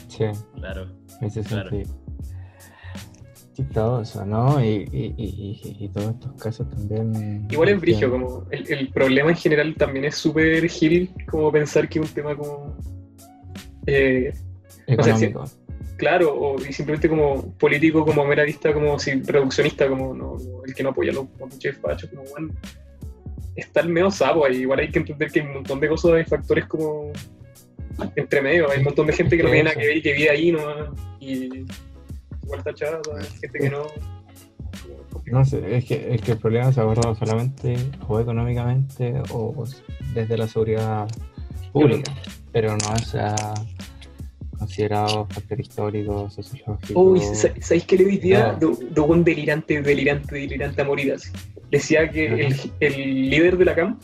[0.08, 0.26] Sí,
[0.56, 0.88] Claro.
[1.22, 1.70] en ese Claro.
[1.70, 1.96] sentido.
[3.60, 4.64] Chistoso, ¿no?
[4.64, 7.46] Y, y, y, y- y todos estos casos también.
[7.50, 11.90] Igual es brigio, como el, el problema en general también es súper gil, como pensar
[11.90, 12.78] que un tema como...
[13.86, 14.32] eh,
[15.98, 20.64] claro, o y simplemente como político, como mera vista, como si reduccionista, como no, no,
[20.66, 22.54] el que no apoya a los mapuches fachos, como bueno,
[23.56, 26.14] está el medio sapo ahí, igual hay que entender que hay un montón de cosas,
[26.14, 27.12] hay factores como
[28.16, 30.14] entre medio, hay un montón de gente que no tiene nada que ver y que
[30.14, 30.60] vive ahí, ¿no?
[31.20, 31.66] Y
[32.54, 33.84] igual hay gente que no.
[35.26, 37.76] No sé, es que, es que el problema se ha abordado solamente
[38.08, 39.64] o económicamente o
[40.14, 41.08] desde la seguridad
[41.72, 42.12] pública,
[42.52, 43.36] pero no se ha
[44.58, 47.00] considerado factor histórico, sociológico.
[47.00, 48.58] Uy, sa- ¿sabéis qué le hoy día?
[48.60, 48.72] No.
[48.76, 51.30] De, un delirante, delirante, delirante a morir así.
[51.72, 54.00] Decía que el, el líder de la CAM,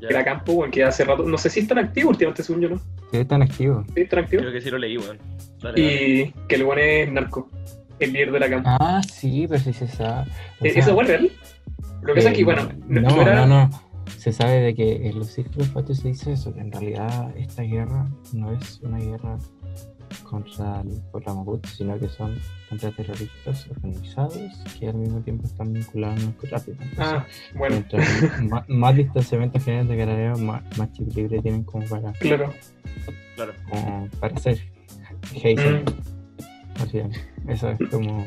[0.00, 0.08] Ya.
[0.08, 2.68] de la campo, bueno, que hace rato, no sé si están activos últimamente, según yo,
[2.70, 2.80] ¿no?
[3.10, 3.86] Sí, están activos.
[3.94, 4.42] Sí, están activos.
[4.44, 5.18] Creo que sí lo leí, weón.
[5.62, 5.80] Dale.
[5.80, 7.48] Y que el buen es narco,
[7.98, 8.68] el líder de la campo.
[8.80, 10.30] Ah, sí, pero sí se sabe.
[10.60, 11.30] o ¿E- sea, ¿Eso es real?
[12.02, 13.80] Lo que pasa eh, es que, bueno, no, no, no era- no, no.
[14.18, 17.62] Se sabe de que en los círculos patrios se dice eso, que en realidad esta
[17.62, 19.36] guerra no es una guerra
[20.22, 24.38] contra el pueblo mapuche, sino que son contra terroristas organizados
[24.78, 26.76] que al mismo tiempo están vinculados al narcotráfico.
[26.82, 31.64] Entonces, Ah, bueno, mientras ma- más, distanciamiento general de carabineros, más, más chip libre tienen
[31.64, 32.52] como para, claro.
[33.36, 33.52] Claro.
[33.70, 34.58] como para hacer
[35.42, 35.58] hate.
[35.60, 36.82] Mm.
[36.82, 37.06] Así es.
[37.48, 38.24] Eso es como.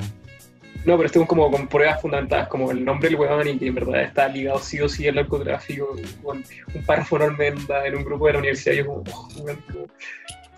[0.86, 3.67] No, pero esto es como con pruebas fundamentadas, como el nombre del weón y que
[3.67, 5.88] en verdad está ligado sí o sí al narcotráfico.
[6.23, 6.41] con
[6.73, 8.75] un párrafo enorme en un grupo de la universidad.
[8.75, 9.86] Yo como, oh, weón, como,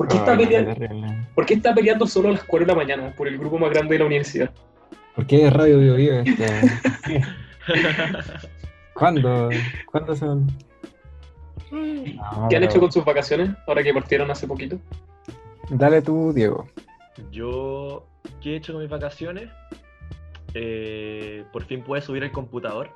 [0.01, 1.27] ¿por, qué está peleando, terrible.
[1.35, 3.69] ¿Por qué está peleando solo a las 4 de la mañana por el grupo más
[3.69, 4.51] grande de la universidad?
[5.15, 6.45] ¿Por qué Radio Bio Bio está?
[8.95, 9.49] ¿Cuándo?
[9.91, 10.47] ¿Cuándo son?
[11.71, 14.79] No, ¿Qué han hecho con sus vacaciones ahora que partieron hace poquito?
[15.69, 16.67] Dale tú, Diego.
[17.31, 18.05] Yo,
[18.41, 19.49] ¿qué he hecho con mis vacaciones?
[20.53, 22.89] Eh, por fin pude subir el computador.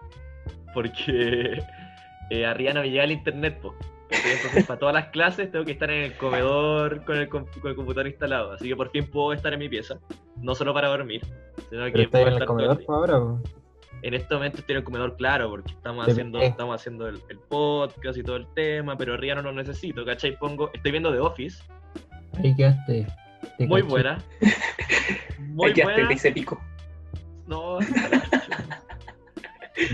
[0.73, 1.61] Porque
[2.31, 3.75] eh, arriba no me llega el internet, po.
[4.09, 7.75] Entonces, para todas las clases tengo que estar en el comedor con el, con el
[7.75, 8.51] computador instalado.
[8.53, 9.99] Así que por fin puedo estar en mi pieza.
[10.41, 11.21] No solo para dormir,
[11.69, 13.41] sino Pero que puedo en el estar el comedor ahora.
[14.01, 16.45] En este momento estoy en el comedor, claro, porque estamos Te- haciendo, eh.
[16.47, 20.37] estamos haciendo el, el podcast y todo el tema, pero arriba no lo necesito, ¿cachai?
[20.37, 21.63] Pongo, estoy viendo The Office,
[22.37, 23.07] Ahí quedaste.
[23.57, 23.91] Te muy caché.
[23.91, 24.23] buena.
[25.39, 26.11] Muy Hay que buena.
[26.11, 26.61] ese pico.
[27.47, 27.79] No,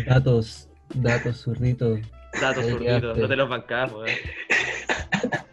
[0.08, 2.00] Datos, datos zurditos.
[2.41, 3.21] Datos quedaste.
[3.21, 4.08] no te los bancás, weón.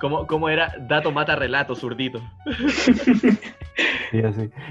[0.00, 0.74] ¿Cómo, ¿Cómo era?
[0.88, 2.20] Dato mata relato, zurdito.
[4.10, 4.18] Sí.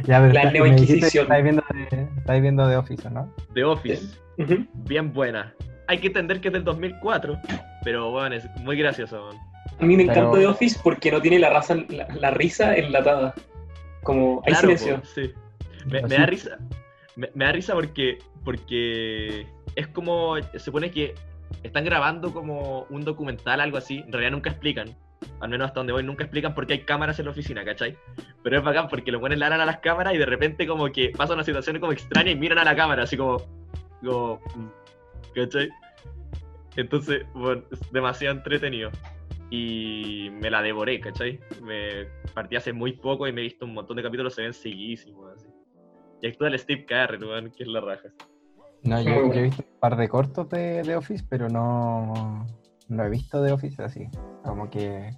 [0.04, 1.24] Ya, pero La está- que neoinquisición.
[1.26, 3.34] Estáis viendo, de, estáis viendo The Office, ¿o ¿no?
[3.54, 4.18] The Office,
[4.74, 5.54] bien buena.
[5.88, 7.38] Hay que entender que es del 2004,
[7.84, 9.30] pero bueno, es muy gracioso.
[9.80, 12.76] A mí me encanta Pero- The Office porque no tiene la, raza, la, la risa
[12.76, 13.34] enlatada.
[14.04, 15.00] Como hay Claro, silencio.
[15.02, 15.32] po, sí.
[15.86, 16.16] Me, me Así.
[16.18, 16.58] da risa.
[17.18, 20.38] Me, da risa porque, porque es como.
[20.54, 21.16] Se supone que
[21.64, 23.98] están grabando como un documental, algo así.
[23.98, 24.96] En realidad nunca explican.
[25.40, 27.98] Al menos hasta donde voy, nunca explican por qué hay cámaras en la oficina, ¿cachai?
[28.44, 31.10] Pero es bacán porque lo ponen la a las cámaras y de repente como que
[31.10, 33.40] pasa una situación como extraña y miran a la cámara, así como.
[34.04, 34.40] como
[35.34, 35.70] ¿Cachai?
[36.76, 38.92] Entonces, bueno, es demasiado entretenido.
[39.50, 41.40] Y me la devoré, ¿cachai?
[41.64, 44.54] Me partí hace muy poco y me he visto un montón de capítulos, se ven
[44.54, 45.57] seguísimos, así.
[46.22, 48.10] Y actúa el Steve Carell, weón, que es la raja.
[48.84, 52.46] No, yo, he visto un par de cortos de, de Office, pero no,
[52.88, 54.08] no he visto The Office así.
[54.44, 55.10] Como que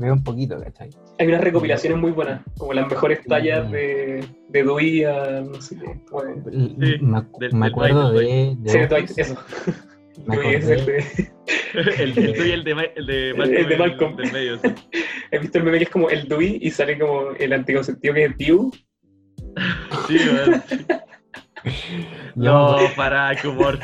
[0.00, 0.90] veo un poquito, ¿cachai?
[1.18, 3.72] Hay unas recopilaciones muy buenas, como las mejores tallas Mm.
[3.72, 6.00] de, de Dewey a no sé qué.
[6.50, 9.34] de- me, del- acuerdo de, de Sí, de Dwight, eso.
[10.26, 11.04] me Dewey es el de.
[11.98, 14.16] el, de, el de Malcolm, el de Malcolm.
[14.16, 14.68] del medio, sí.
[15.30, 18.24] He visto el meme que es como el Dewey y sale como el anticonceptivo que
[18.26, 18.70] es Dew.
[20.06, 20.62] Sí, weón.
[22.34, 23.78] No, para, qué humor.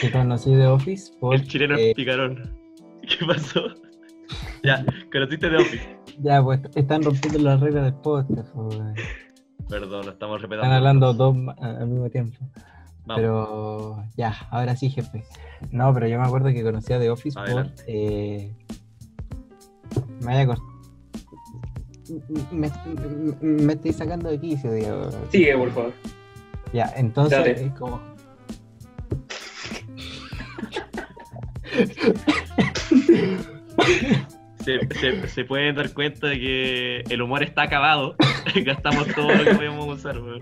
[0.00, 2.56] que conocí The Office por El chileno eh, picarón.
[3.02, 3.62] ¿Qué pasó?
[4.62, 5.98] Ya, conociste de Office.
[6.20, 8.48] Ya, pues están rompiendo las reglas del podcast.
[8.54, 8.94] pues, weón.
[9.68, 10.64] Perdón, lo estamos repetiendo.
[10.64, 12.38] Están hablando dos al mismo tiempo.
[13.06, 13.16] Vamos.
[13.16, 15.24] Pero ya, ahora sí, jefe.
[15.72, 17.46] No, pero yo me acuerdo que conocía The Office por.
[17.48, 17.82] Adelante.
[17.88, 18.54] Eh,
[20.20, 20.69] me vaya a cort-
[22.50, 22.70] me,
[23.40, 25.10] me- me estoy sacando de quicio, Diego.
[25.30, 25.92] Sigue, por favor.
[26.72, 27.50] Ya, entonces Dale.
[27.66, 28.00] es como.
[34.64, 38.14] Se, se, se pueden dar cuenta de que el humor está acabado.
[38.64, 40.40] Gastamos todo lo que podíamos usar, weón.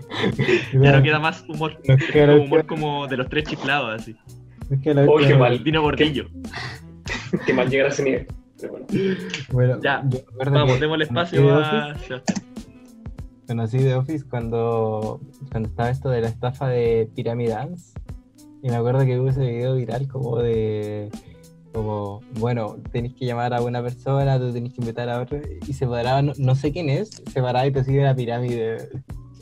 [0.73, 1.79] Ya no queda más humor.
[1.85, 4.15] La Como humor como de los tres chiflados, así.
[4.83, 5.53] queda la Oh, qué mal.
[5.53, 6.27] El Dino Gordillo.
[7.45, 8.27] Que mal llegar a ese nivel.
[9.51, 9.79] Bueno.
[9.81, 10.03] Ya,
[10.51, 11.95] Vamos, démosle conocí espacio a.
[13.47, 15.19] Conocí The Office cuando,
[15.51, 17.93] cuando estaba esto de la estafa de Pyramid Dance.
[18.61, 21.09] Y me acuerdo que hubo ese video viral como de.
[21.73, 25.39] Como, bueno, tenéis que llamar a una persona, tú tenés que invitar a otra.
[25.67, 28.89] Y se paraba, no, no sé quién es, se paraba y te sigue la pirámide.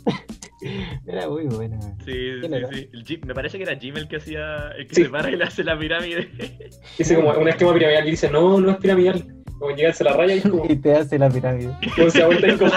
[1.06, 1.80] Era muy bueno.
[2.06, 2.68] Sí, ¿Quién sí, era?
[2.74, 2.90] sí.
[2.92, 4.70] El Jim- me parece que era Jim el que hacía.
[4.78, 5.04] El que Sí.
[5.04, 6.30] se para y le hace la pirámide.
[6.98, 9.24] Dice como un esquema piramidal y dice, no, no es piramidal.
[9.60, 11.76] Como llegarse a la raya y es como, Y te hace la pirámide.
[11.96, 12.72] como se vuelta y como,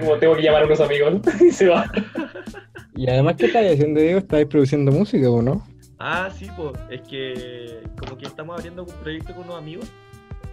[0.00, 1.20] como, tengo que llamar a unos amigos.
[1.40, 1.90] Y se va.
[2.96, 4.18] Y además, ¿qué estáis haciendo, Diego?
[4.18, 5.66] ¿Estáis produciendo música o no?
[5.98, 6.72] Ah, sí, pues.
[6.90, 7.82] Es que.
[7.98, 9.90] Como que estamos abriendo un proyecto con unos amigos.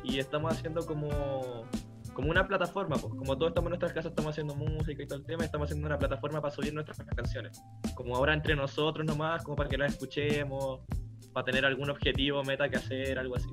[0.03, 1.65] Y estamos haciendo como.
[2.13, 3.13] Como una plataforma, pues.
[3.13, 5.43] Como todos estamos en nuestras casas, estamos haciendo música y todo el tema.
[5.43, 7.61] Estamos haciendo una plataforma para subir nuestras canciones.
[7.95, 10.81] Como ahora entre nosotros nomás, como para que las escuchemos.
[11.33, 13.49] Para tener algún objetivo, meta que hacer, algo así.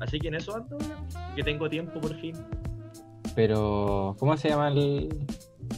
[0.00, 0.76] Así que en eso ando,
[1.34, 2.34] que tengo tiempo por fin.
[3.34, 5.08] Pero, ¿cómo se llama el.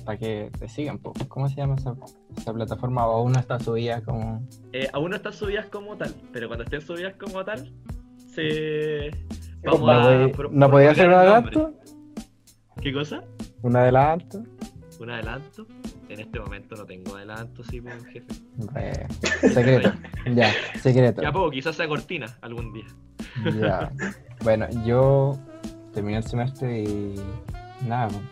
[0.05, 1.13] para que te sigan, po?
[1.29, 1.95] ¿Cómo se llama esa,
[2.37, 3.07] esa plataforma?
[3.07, 4.47] ¿O aún no está subida como.?
[4.73, 7.73] Eh, aún no están subidas como tal, pero cuando estén subidas como tal,
[8.35, 9.11] se.
[9.65, 10.03] Vamos a.
[10.03, 11.75] podía- pro- ¿No podía hacer un adelanto?
[12.81, 13.23] ¿Qué cosa?
[13.63, 14.43] ¿Un adelanto?
[15.01, 15.67] ¿Un adelanto?
[16.11, 18.27] En este momento no tengo adelanto, sí, pues, jefe.
[18.75, 19.07] Re-
[19.49, 19.93] Secreto.
[20.35, 20.51] ya,
[20.83, 21.23] secreto.
[21.23, 22.87] Ya puedo, quizás sea cortina algún día.
[23.61, 23.93] Ya.
[24.43, 25.39] Bueno, yo
[25.93, 27.15] terminé el semestre y
[27.87, 28.23] nada, pues,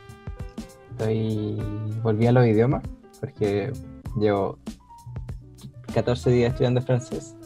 [0.90, 1.56] estoy
[2.02, 2.82] volví a los idiomas
[3.20, 3.72] porque
[4.18, 4.58] llevo
[5.94, 7.36] 14 días estudiando francés.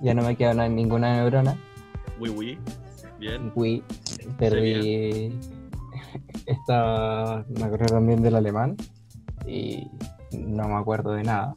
[0.00, 1.56] Ya no me queda na- ninguna neurona.
[2.20, 2.58] Uy, uy.
[3.18, 3.50] Bien.
[3.54, 3.82] Uy,
[4.38, 5.32] perdí
[6.46, 8.76] esta me acuerdo también del alemán
[9.46, 9.90] y
[10.32, 11.54] no me acuerdo de nada.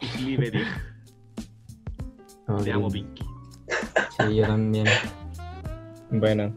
[0.00, 0.66] Dich.
[2.64, 3.24] Te amo, Pinky.
[4.18, 4.86] Sí, yo también.
[6.10, 6.54] Bueno,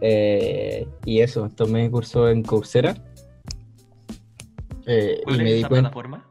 [0.00, 2.94] eh, y eso, tomé curso en Coursera.
[4.86, 5.90] Eh, y ¿Cuál me es di esa cuenta.
[5.90, 6.26] plataforma?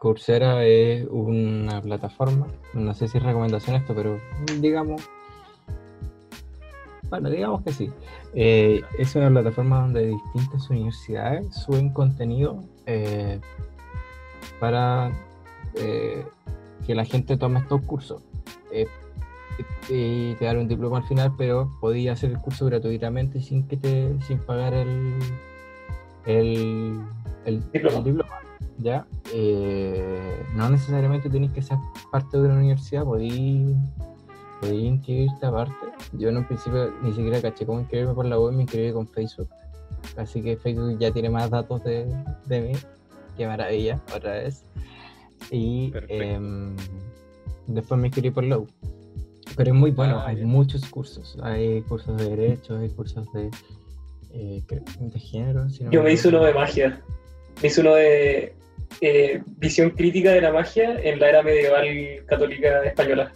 [0.00, 4.18] Coursera es una plataforma, no sé si es recomendación esto, pero
[4.60, 5.02] digamos.
[7.12, 7.90] Bueno, digamos que sí.
[8.32, 13.38] Eh, es una plataforma donde distintas universidades suben contenido eh,
[14.58, 15.12] para
[15.74, 16.24] eh,
[16.86, 18.22] que la gente tome estos cursos.
[19.90, 23.76] Y te dan un diploma al final, pero podías hacer el curso gratuitamente sin que
[23.76, 25.18] te sin pagar el
[26.24, 26.98] el,
[27.44, 27.98] el- Diploma.
[27.98, 28.32] el diploma.
[28.78, 29.06] ¿ya?
[30.56, 31.76] No necesariamente tenés que ser
[32.10, 33.76] parte de una universidad, podí,
[34.62, 35.74] podí inscribirte aparte.
[36.12, 39.06] Yo en un principio ni siquiera caché cómo inscribirme por la web, me inscribí con
[39.08, 39.48] Facebook.
[40.16, 42.06] Así que Facebook ya tiene más datos de,
[42.46, 42.72] de mí.
[43.36, 44.62] Qué maravilla, otra vez.
[45.50, 46.76] Y em,
[47.66, 48.66] después me inscribí por Low.
[49.56, 50.48] Pero es muy bueno, Ah, hay bien.
[50.48, 51.36] muchos cursos.
[51.42, 53.50] Hay cursos de derecho, hay cursos de,
[54.32, 54.62] eh,
[55.00, 55.68] de género.
[55.70, 57.02] si no Yo me hice uno de magia.
[57.60, 58.54] Me hice uno de
[59.00, 61.84] eh, visión crítica de la magia en la era medieval
[62.26, 63.32] católica española.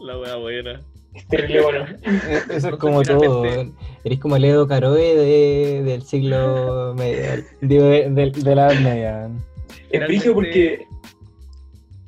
[0.00, 0.80] La wea buena.
[1.14, 1.86] Es terrible bueno.
[2.02, 3.44] Eh, Eso es como todo.
[4.04, 7.42] Eres como el Edo Caroe de, del siglo medio.
[7.60, 9.30] Digo, de, de- de la Edad Media.
[9.90, 10.84] Es brillo porque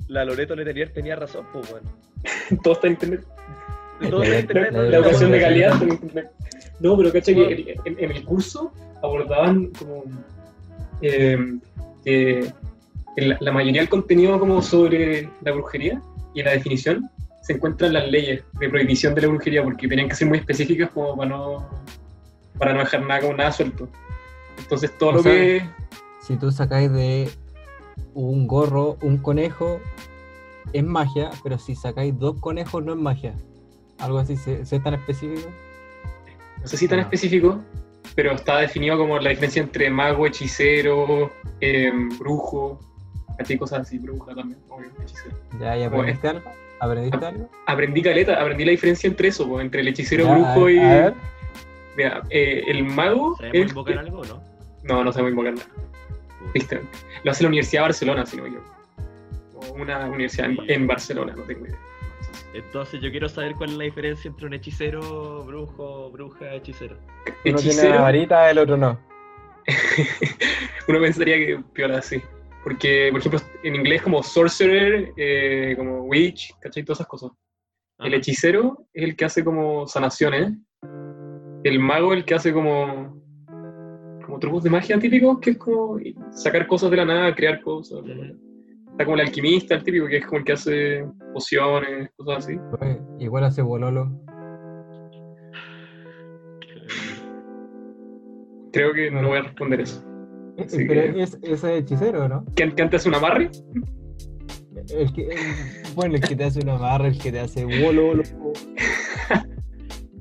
[0.09, 1.90] La Loreto Letelier tenía razón, pues, bueno.
[2.62, 3.24] todo está en internet.
[4.11, 6.31] Todo está en internet, La- educación de calidad está en internet.
[6.81, 8.72] No, pero cacha que en, en el curso
[9.03, 10.05] abordaban como
[11.03, 11.38] eh,
[12.05, 12.53] que
[13.16, 16.01] en la, la mayoría del contenido como sobre la brujería
[16.35, 17.11] y la definición
[17.48, 20.90] se encuentran las leyes de prohibición de la brujería porque tenían que ser muy específicas
[20.90, 21.66] como para no
[22.58, 23.88] para no dejar nada como nada suelto.
[24.58, 25.62] Entonces todo O lo sea, que
[26.20, 27.30] Si tú sacáis de
[28.12, 29.80] un gorro un conejo,
[30.74, 33.34] es magia, pero si sacáis dos conejos, no es magia.
[33.98, 35.48] Algo así, ¿se, es tan específico?
[36.61, 37.62] no sé si tan específico,
[38.14, 41.32] pero está definido como la diferencia entre mago, hechicero,
[41.62, 42.78] eh, brujo,
[43.38, 45.34] así cosas así, bruja también, obvio, hechicero.
[45.58, 46.12] Ya, ya Bueno.
[46.81, 47.49] Aprendiste algo.
[47.67, 50.79] Aprendí caleta, aprendí la diferencia entre eso, po, entre el hechicero Ya, brujo a- y.
[50.79, 51.14] a ver.
[51.97, 53.37] Mira, eh, el mago.
[53.37, 54.43] ¿Sabemos es- invocar algo o no?
[54.85, 56.83] No, no sabemos invocar nada.
[57.25, 58.75] Lo hace la Universidad de Barcelona, si no me equivoco.
[59.55, 61.77] O una universidad en, en Barcelona, no tengo idea.
[62.55, 66.97] Entonces yo quiero saber cuál es la diferencia entre un hechicero, brujo, bruja, hechicero.
[66.97, 68.99] Uno tiene la Hechicero, varita, el otro no.
[70.88, 72.23] uno pensaría que piola así.
[72.64, 76.85] Porque, por ejemplo, en inglés como sorcerer, eh, como witch, ¿cachai?
[76.85, 77.31] Todas esas cosas.
[77.99, 80.53] El hechicero es el que hace como sanaciones.
[81.64, 83.18] El mago el que hace como
[84.29, 85.99] como trucos de magia típicos, que es como
[86.33, 88.01] sacar cosas de la nada, crear cosas.
[88.90, 92.59] Está como el alquimista, el típico, que es como el que hace pociones, cosas así.
[92.79, 94.11] Pues, Igual hace bololo.
[98.71, 100.05] Creo que no voy a responder eso.
[100.59, 102.44] Así Pero que- es, ese hechicero, ¿no?
[102.57, 103.51] ¿Qué, qué antes hace un amarre?
[104.90, 108.23] El que, el- bueno, el que te hace una barra, el que te hace bololo.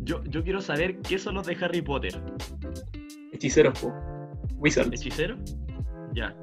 [0.04, 2.14] Yo, yo quiero saber qué son los de Harry Potter.
[3.34, 3.94] Hechiceros, po.
[4.56, 4.90] Wizards.
[4.94, 5.36] ¿Hechicero?
[6.14, 6.34] Ya.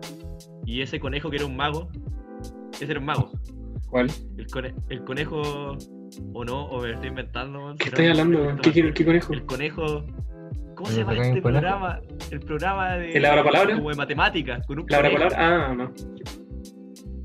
[0.66, 1.88] ¿Y ese conejo que era un mago?
[2.74, 3.30] Ese era un mago.
[3.88, 4.10] ¿Cuál?
[4.36, 5.76] El, cone- el conejo.
[6.34, 6.66] ¿O no?
[6.66, 7.74] ¿O me lo estoy inventando?
[7.78, 8.62] ¿Qué ¿Será estás un hablando?
[8.62, 9.32] qué, qué conejo?
[9.32, 10.04] El conejo.
[10.84, 12.00] ¿Cómo se ¿El llama este programa?
[12.30, 13.12] El programa de.
[13.12, 13.74] ¿El Abrapalabra?
[13.76, 14.66] Como de matemáticas.
[14.66, 15.14] Con un ¿La conejo.
[15.14, 15.38] palabra?
[15.70, 15.92] Ah, no.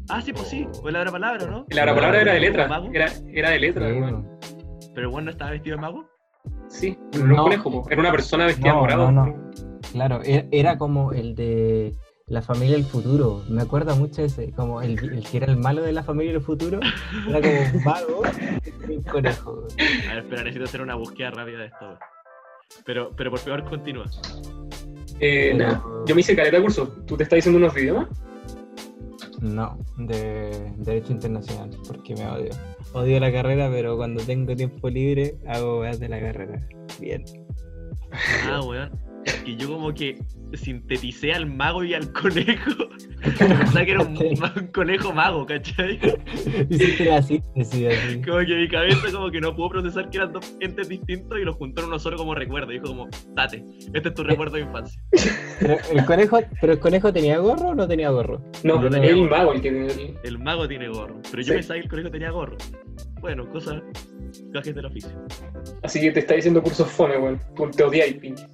[0.07, 0.65] Ah, sí, pues sí.
[0.81, 1.65] O el palabra, ¿no?
[1.69, 2.69] La palabra era de letra.
[2.93, 4.39] Era, era de letra, Sí, hermano.
[4.95, 6.05] Pero el bueno no estaba vestido de mago.
[6.69, 7.43] Sí, pero no, No.
[7.43, 7.85] un conejo.
[7.89, 9.11] Era una persona vestida No, morado.
[9.11, 9.51] no, no.
[9.91, 11.93] Claro, era, era como el de
[12.27, 13.43] la familia del futuro.
[13.49, 16.41] Me acuerdo mucho ese, como el, el que era el malo de la familia del
[16.41, 16.79] futuro.
[17.27, 18.21] Era como un mago
[18.87, 19.67] y un conejo.
[20.07, 21.99] A ver, espera, necesito hacer una búsqueda rápida de esto.
[22.86, 24.05] Pero, pero por favor, continúa.
[25.19, 25.84] Eh, nada.
[26.05, 26.88] Yo me hice caleta de curso.
[27.05, 28.08] ¿Tú te estás diciendo unos idiomas?
[29.41, 32.49] No, de Derecho Internacional, porque me odio.
[32.93, 36.60] Odio la carrera, pero cuando tengo tiempo libre hago weas de la carrera.
[36.99, 37.23] Bien.
[38.45, 38.89] Ah, weón.
[39.45, 40.17] Que yo como que
[40.53, 42.71] sinteticé al mago y al conejo.
[43.38, 44.15] Pensaba que era un,
[44.73, 45.99] conejo mago, ¿cachai?
[46.69, 48.21] Hiciste la síntesis así.
[48.21, 51.43] Como que mi cabeza como que no pudo procesar que eran dos entes distintos y
[51.43, 52.71] los juntó en uno solo como recuerdo.
[52.71, 55.01] Dijo como, date, este es tu recuerdo de infancia.
[55.60, 58.41] Pero el conejo, pero el conejo tenía gorro o no tenía gorro?
[58.63, 59.29] No, es tenía el gorro.
[59.38, 60.17] mago el que tiene el...
[60.23, 61.19] El mago tiene gorro.
[61.29, 61.53] Pero yo Sí.
[61.53, 62.58] pensaba que el conejo tenía gorro.
[63.19, 63.82] Bueno, cosas,
[64.51, 65.12] gajes del oficio.
[65.84, 67.39] Así que te está diciendo cursos fome, weón.
[67.75, 68.45] Te odias, pinche.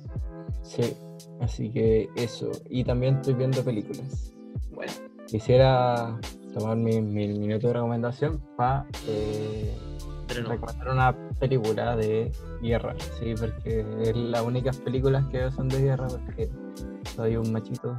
[0.66, 0.96] Sí.
[1.42, 2.52] Así que eso.
[2.70, 4.34] Y también estoy viendo películas.
[4.72, 4.94] Bueno,
[5.28, 6.20] Quisiera
[6.54, 8.86] tomar mi, mi minuto de recomendación para
[10.44, 10.50] no.
[10.50, 15.82] recomendar una película de guerra, sí, porque es las únicas películas que veo son de
[15.82, 16.50] guerra porque
[17.16, 17.98] soy un machito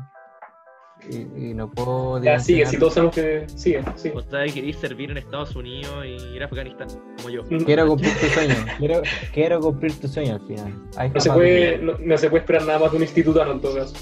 [1.10, 4.16] y, y no puedo ya sigue, si todos sabemos que sigue, sigue.
[4.16, 7.42] O sea, queréis servir en Estados Unidos y ir a Afganistán, como yo.
[7.64, 10.74] Quiero cumplir tu sueño, quiero, quiero cumplir tu sueño al final.
[10.96, 13.60] Ay, No se, puede, no, no se puede esperar nada más de un institutano en
[13.60, 13.94] todo caso.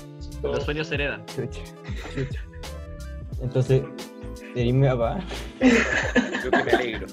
[0.42, 1.24] Los sueños se heredan.
[1.26, 1.60] Chucha,
[2.14, 2.40] chucha.
[3.42, 3.82] Entonces,
[4.54, 5.20] ¿eres mi papá?
[6.44, 7.06] Yo que me alegro.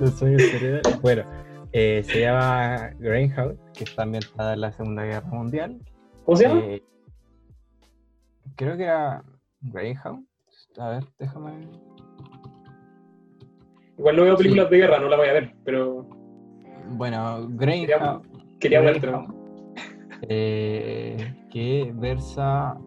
[0.00, 1.00] Los sueños se heredan.
[1.00, 1.24] Bueno,
[1.72, 5.78] eh, se llama Greyhound, que está ambientada en la Segunda Guerra Mundial.
[6.24, 6.60] ¿Cómo se llama?
[6.64, 6.82] Eh,
[8.60, 9.22] creo que era
[9.62, 10.26] Greyhound.
[10.78, 11.52] A ver, déjame.
[13.98, 14.42] Igual no veo sí.
[14.42, 16.06] películas de guerra, no la voy a ver, pero
[16.90, 19.26] Bueno, Greyhound, quería vértela.
[20.28, 21.16] eh,
[21.50, 22.78] que versa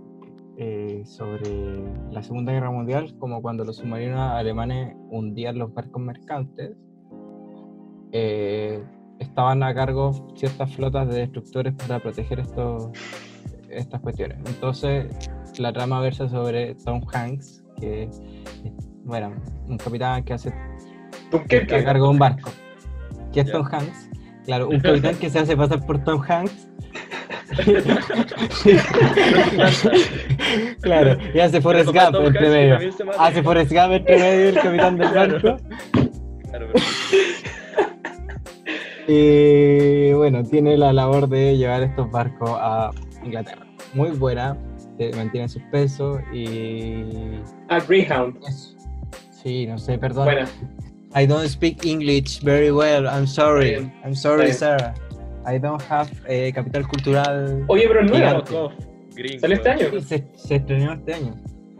[0.57, 6.75] eh, sobre la Segunda Guerra Mundial, como cuando los submarinos alemanes hundían los barcos mercantes.
[8.11, 8.83] eh,
[9.19, 12.89] estaban a cargo ciertas flotas de destructores para proteger estos,
[13.69, 14.37] estas cuestiones.
[14.45, 15.07] Entonces,
[15.57, 18.09] la trama versa sobre Tom Hanks, que
[19.03, 19.33] bueno,
[19.67, 20.53] un capitán que hace
[21.49, 22.51] que de un barco.
[23.31, 23.53] Que es Ya.
[23.53, 24.09] Tom Hanks.
[24.45, 26.69] Claro, un capitán que se hace pasar por Tom Hanks.
[30.81, 32.77] claro, y hace Forrest Gump entre medio.
[33.19, 35.57] Hace Forrest Gump entre medio el capitán del barco.
[36.49, 36.85] Claro, pero-
[39.07, 42.91] Y bueno, tiene la labor de llevar estos barcos a
[43.23, 43.65] Inglaterra.
[43.93, 44.57] Muy buena,
[44.97, 47.39] te mantiene en suspenso y.
[47.69, 48.37] Ah, Greyhound.
[49.31, 50.25] Sí, no sé, perdón.
[50.25, 50.47] Buena.
[51.15, 53.05] I don't speak English very well.
[53.05, 53.71] I'm sorry.
[53.71, 54.93] Bien, I'm sorry, está sir.
[55.45, 57.65] I don't have eh, capital cultural.
[57.67, 58.43] Oye, pero es nueva.
[59.39, 59.85] ¿Sale este año?
[59.91, 61.35] Sí, se, se estrenó este año.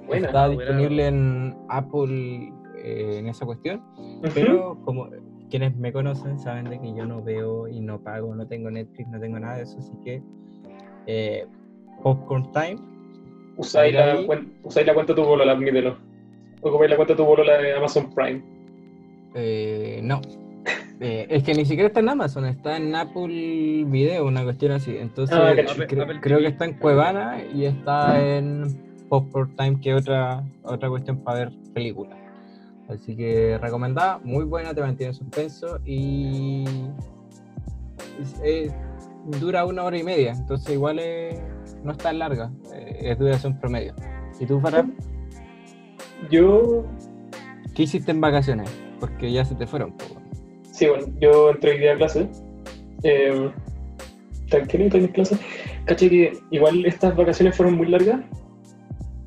[0.06, 0.28] Buena.
[0.28, 0.62] Está buena.
[0.64, 3.82] disponible en Apple eh, en esa cuestión.
[3.98, 4.32] Ujú.
[4.34, 5.10] Pero como
[5.50, 9.08] quienes me conocen saben de que yo no veo y no pago, no tengo Netflix,
[9.10, 10.22] no tengo nada de eso, así que
[11.08, 11.46] eh,
[12.02, 12.93] Popcorn Time.
[13.58, 14.20] Usáis la,
[14.64, 15.98] usáis la cuenta de tu bolola, admítelo.
[16.62, 18.42] Ocupáis la cuenta de tu bolola de Amazon Prime.
[19.36, 20.22] Eh, no.
[21.00, 24.96] Eh, es que ni siquiera está en Amazon, está en Apple Video, una cuestión así.
[24.98, 28.80] Entonces, Ah, cre- Apple- Apple creo que está en Cuevana y está en
[29.10, 32.18] Popcorn Time, que es otra, otra cuestión para ver películas.
[32.88, 36.64] Así que recomendada, muy buena, te mantiene en suspenso y
[38.22, 38.74] es- es-
[39.40, 41.42] dura una hora y media, entonces igual es-
[41.84, 43.94] no es tan larga, eh, es duración promedio.
[44.40, 44.86] ¿Y tú, Farah,
[46.30, 46.86] Yo,
[47.76, 48.70] qué hiciste en vacaciones?
[49.00, 49.92] Porque ya se te fueron.
[49.98, 50.24] po, weón.
[50.72, 52.30] sí, bueno, yo entré hoy día a clase.
[53.04, 53.52] Eh,
[54.50, 55.40] tranquilito en mis clases.
[55.86, 58.22] Caché que igual estas vacaciones fueron muy largas.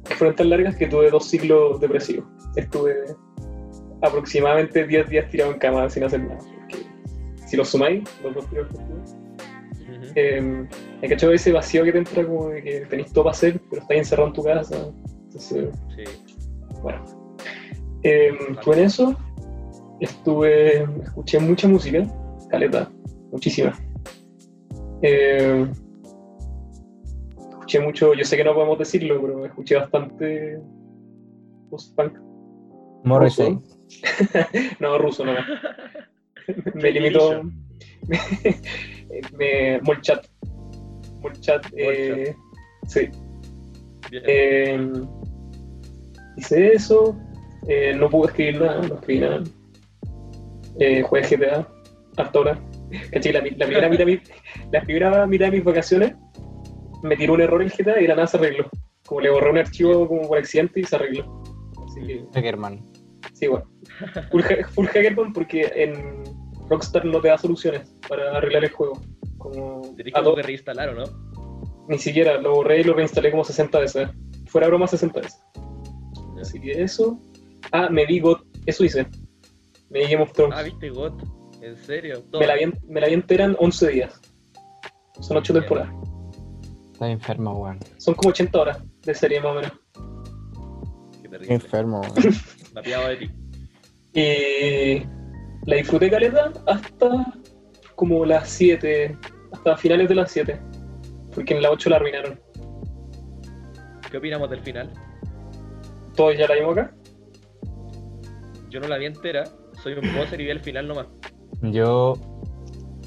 [0.04, 2.26] Fueron tan largas que tuve dos ciclos depresivos.
[2.56, 2.94] Estuve
[4.02, 6.38] aproximadamente 10 días tirado en cama sin hacer nada.
[6.38, 6.86] Porque
[7.46, 8.72] si los sumáis, los dos primeros
[9.72, 10.68] estuve, Ujú.
[11.02, 13.82] eh, cachado ese vacío que te entra como de que tenéis todo para hacer, pero
[13.82, 14.76] estás encerrado en tu casa.
[15.24, 16.04] Entonces, Sí.
[16.82, 17.04] bueno.
[18.02, 19.16] Eh, estuve en eso,
[20.00, 22.06] estuve, escuché mucha música,
[22.50, 22.90] caleta,
[23.32, 23.72] muchísima.
[25.02, 25.66] Eh,
[27.50, 30.60] escuché mucho, yo sé que no podemos decirlo, pero escuché bastante
[31.70, 32.18] post-punk.
[33.04, 33.58] Morrissey.
[34.80, 35.32] No, ruso, no.
[36.74, 37.42] me limito.
[39.38, 40.26] me, Molchat.
[41.20, 42.34] Molchat, eh,
[42.86, 43.08] sí.
[44.10, 44.22] Bien.
[44.26, 44.90] Eh,
[46.36, 47.16] hice eso,
[47.68, 49.42] eh, no pude escribir nada, no escribí nada.
[50.78, 51.68] Eh, jugué GTA,
[52.16, 52.60] hasta ahora.
[53.10, 54.06] Caché, la, la primera mitad,
[54.72, 56.14] la primera mitad de mis vacaciones
[57.02, 58.68] me tiró un error el GTA y la nada se arregló.
[59.06, 61.42] Como le borré un archivo como por accidente y se arregló.
[61.84, 62.84] Así que, Hackerman.
[63.32, 63.66] sí, bueno.
[64.30, 64.42] Full,
[64.74, 66.24] full hackathon porque en
[66.68, 69.00] Rockstar no te da soluciones para arreglar el juego.
[69.38, 71.26] Como Tenés que reinstalar, ¿o no?
[71.88, 74.08] ni siquiera, lo borré y lo reinstalé como 60 veces.
[74.46, 75.40] Fuera broma 60 veces.
[76.40, 77.18] Así que eso.
[77.72, 79.06] Ah, me vi God, eso hice.
[79.90, 80.56] Me vi Game of Thrones.
[80.58, 81.12] Ah, viste God.
[81.62, 82.22] ¿En serio?
[82.30, 82.40] Todo.
[82.40, 84.20] me, la vi, me la vi entera en 11 días.
[85.20, 85.62] Son 8 Bien.
[85.64, 85.94] temporadas.
[86.92, 87.78] Está enfermo, weón.
[87.98, 89.72] Son como 80 horas de serie más o menos.
[91.22, 91.54] Qué terrible.
[91.54, 92.14] Enfermo, weón.
[92.76, 93.30] De ti.
[94.12, 95.06] Y
[95.66, 97.26] la disfruté caleta hasta
[97.94, 99.16] como las 7,
[99.52, 100.60] hasta finales de las 7.
[101.34, 102.40] Porque en la 8 la arruinaron.
[104.10, 104.90] ¿Qué opinamos del final?
[106.14, 106.94] Todos ya la vimos acá.
[108.70, 109.44] Yo no la vi entera.
[109.82, 111.06] Soy un poser y vi el final nomás.
[111.62, 112.14] Yo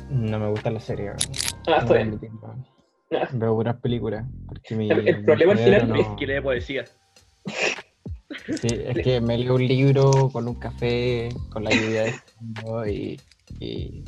[0.10, 1.10] no me gusta la serie.
[1.12, 1.16] Ah,
[1.68, 2.20] No está bien.
[3.12, 4.26] Ah, Veo puras películas.
[4.48, 6.86] Porque mi, El- el mi problema al final no- Que lee poesía.
[8.58, 12.88] Sí, es que me leo un libro con un café, con la lluvia de fondo
[12.88, 13.20] y,
[13.60, 14.04] y,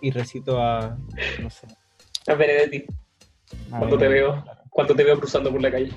[0.00, 0.96] y recito a,
[1.42, 1.66] no sé.
[2.26, 2.84] A Benedetti,
[3.72, 5.92] a cuando te veo, cuando te veo cruzando por la calle.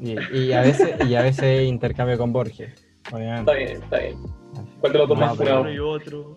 [0.00, 2.72] Y, y a veces, y a veces intercambio con Borges,
[3.12, 3.50] obviamente.
[3.50, 4.16] Está bien, está bien.
[4.80, 6.34] ¿Cuál de los dos No, y otro.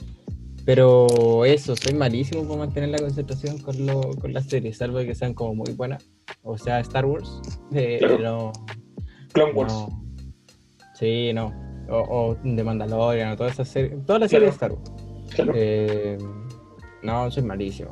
[0.66, 5.16] Pero eso, soy malísimo para mantener la concentración con, lo, con las series, salvo que
[5.16, 6.08] sean como muy buenas.
[6.44, 7.42] O sea, Star Wars.
[7.74, 8.20] eh, Claro.
[8.20, 8.52] no,
[9.34, 9.74] Clone Wars.
[9.74, 10.11] no.
[11.02, 11.52] Sí, no.
[11.90, 11.98] O,
[12.30, 14.06] o de Mandalorian, o todas esas series.
[14.06, 14.92] Todas las series de Star Wars.
[15.36, 15.52] Claro.
[15.56, 16.18] Eh,
[17.04, 17.92] no, soy malísimo.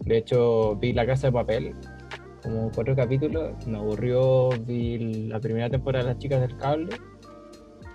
[0.00, 1.74] De hecho, vi La Casa de Papel,
[2.42, 6.90] como cuatro capítulos, me aburrió, vi la primera temporada de Las Chicas del Cable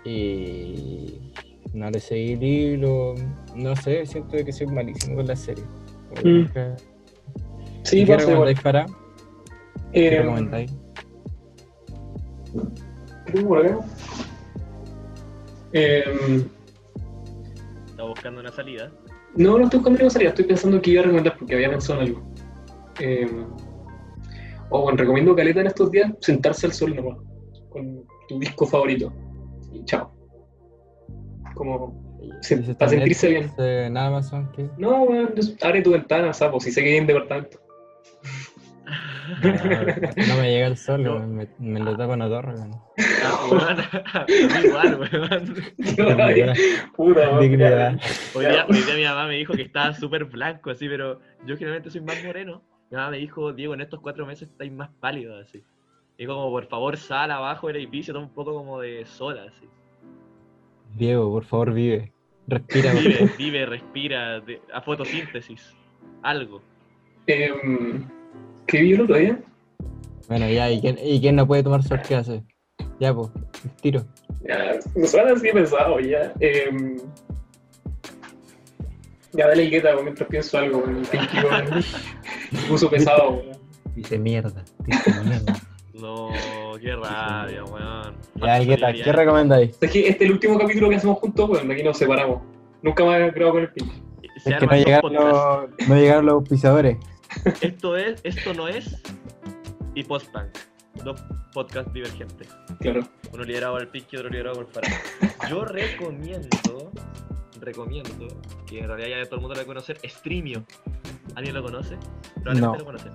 [0.03, 1.31] y
[1.73, 3.13] no le seguí el hilo,
[3.55, 5.63] no sé, siento que soy malísimo con la serie.
[6.25, 6.45] Mm.
[7.83, 8.85] Sí, ¿Y ¿Qué recomendáis para?
[9.93, 10.71] ¿Qué Eh, recomendáis?
[13.31, 13.79] ¿qué acá?
[15.73, 16.03] Eh,
[17.89, 18.91] Estaba buscando una salida.
[19.35, 22.01] no, no estoy buscando ninguna salida, estoy pensando que iba a recomendar porque había pensado
[22.01, 22.33] en algo.
[22.99, 23.27] Eh,
[24.71, 27.17] o bueno, recomiendo caleta en estos días sentarse al sol nomás,
[27.69, 29.11] con tu disco favorito.
[29.73, 30.11] Y chao.
[31.55, 31.93] Como
[32.41, 33.51] se- para sentirse bien.
[33.57, 34.69] eh, nada más son que...
[34.77, 37.59] No, weón, abre tu ventana, sapo, si sé que hay en departamento.
[39.29, 41.19] No, no me llega el sol, No.
[41.19, 42.53] me, me lo tapo en la torre.
[42.55, 42.71] weón.
[43.23, 43.85] Ah.
[44.13, 44.25] A
[44.63, 45.55] igual, weón.
[46.97, 47.99] Weón, Dignidad.
[48.35, 51.55] Hoy día, hoy día mi mamá me dijo que estaba súper blanco, así, pero yo
[51.57, 52.61] generalmente soy más moreno.
[52.91, 55.63] Mi mamá me dijo, Diego, en estos cuatro meses estáis más pálido, así.
[56.17, 59.67] Dijo como, por favor, sal abajo del edificio, toma un poco como de sola, así.
[60.95, 62.11] Diego, por favor, vive.
[62.47, 62.93] Respira.
[62.93, 65.75] Vive, vive, respira, de- a fotosíntesis,
[66.23, 66.61] algo.
[67.27, 68.07] Em,
[68.69, 69.39] ¿Qué vi el otro día?
[70.27, 71.81] Bueno, ya, ¿y quién, ¿y quién no puede tomar?
[72.07, 72.43] ¿Qué hace?
[72.99, 73.29] Ya, pues,
[73.81, 74.05] tiro.
[74.47, 76.31] Ya, no suena así pensado ya.
[76.39, 76.97] Em,
[79.33, 81.37] ya dale el gueta mientras pienso algo, weón, el Pinky,
[82.67, 83.57] puso pesado, weón.
[83.95, 85.55] Dice mierda, dice mierda.
[85.93, 86.29] No,
[86.79, 88.15] qué rabia, weón.
[88.35, 89.03] Ya, ¿qué tal?
[89.03, 89.77] ¿Qué recomendáis?
[89.81, 92.43] Es que este es el último capítulo que hacemos juntos, weón, de aquí nos separamos.
[92.83, 93.95] Nunca más grabado con el pinche.
[94.43, 96.97] Se Es que no llegaron, los, no llegaron los auspiciadores.
[97.61, 99.01] Esto es, esto no es
[99.95, 100.49] y post-punk.
[101.03, 101.21] Dos
[101.53, 102.55] podcasts divergentes.
[102.79, 103.07] Claro.
[103.31, 104.89] Uno liderado por el y otro liderado por Farah.
[105.49, 106.91] Yo recomiendo,
[107.59, 108.27] recomiendo,
[108.67, 110.65] que en realidad ya todo el mundo lo debe conocer, Streamio.
[111.35, 111.97] ¿Alguien lo conoce?
[112.35, 112.77] Probablemente No.
[112.79, 113.09] lo conoce.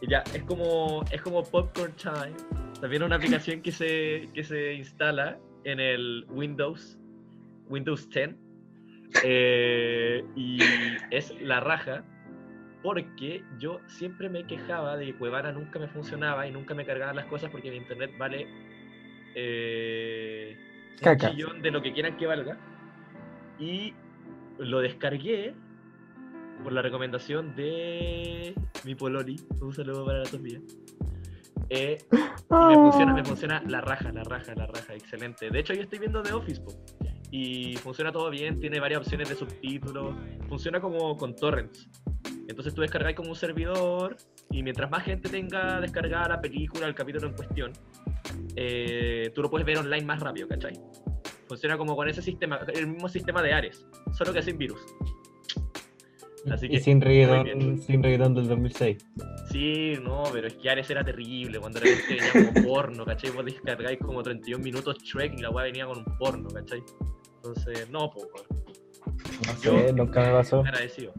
[0.00, 2.32] Y ya, es como, es como Popcorn Time.
[2.80, 6.96] También es una aplicación que se, que se instala en el Windows,
[7.68, 8.30] Windows 10.
[9.24, 10.58] eh, y
[11.10, 12.02] es la raja
[12.82, 17.16] porque yo siempre me quejaba de que Cuevana nunca me funcionaba y nunca me cargaban
[17.16, 18.46] las cosas porque mi internet vale
[19.34, 20.56] eh,
[20.92, 21.30] un Caca.
[21.30, 22.58] chillón de lo que quieran que valga.
[23.58, 23.94] Y
[24.58, 25.54] lo descargué
[26.62, 28.54] por la recomendación de
[28.84, 29.36] mi Pololi.
[29.60, 30.60] Un saludo para la Sofía.
[31.68, 35.50] Eh, y me funciona, me funciona la raja, la raja, la raja, excelente.
[35.50, 36.72] De hecho, yo estoy viendo The Office po,
[37.30, 40.16] y funciona todo bien, tiene varias opciones de subtítulos,
[40.48, 41.88] funciona como con torrents.
[42.48, 44.16] Entonces tú descargas como un servidor
[44.50, 47.72] y mientras más gente tenga descargada la película, el capítulo en cuestión,
[48.56, 50.72] eh, tú lo puedes ver online más rápido, ¿cachai?
[51.48, 54.80] Funciona como con ese sistema, el mismo sistema de Ares, solo que sin virus.
[56.50, 58.96] Así Y que, sin muy reggaetón, sin reggaetón del 2006.
[59.50, 63.30] Sí, no, pero es que Ares era terrible cuando de repente venía como porno, ¿cachai?
[63.30, 66.82] Vos descargáis como 31 minutos Shrek y la weá venía con un porno, ¿cachai?
[67.36, 68.26] Entonces, no, pues,
[69.46, 70.60] No Yo- sé, nunca me pasó.
[70.60, 71.12] agradecido.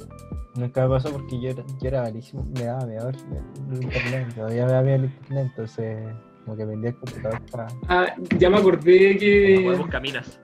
[0.56, 2.46] Nunca me pasó porque yo era, yo era malísimo.
[2.56, 3.16] Me daba miedo el,
[3.78, 4.34] el internet.
[4.36, 5.46] Todavía me da miedo el internet.
[5.52, 6.14] Entonces,
[6.46, 7.68] como que vendía el computador para.
[7.88, 9.80] Ah, ya me acordé que.
[9.90, 10.40] caminas.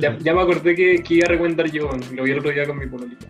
[0.00, 2.66] Ya, ya me acordé que, que iba a recomendar yo, lo vi el otro día
[2.66, 3.26] con mi pololita.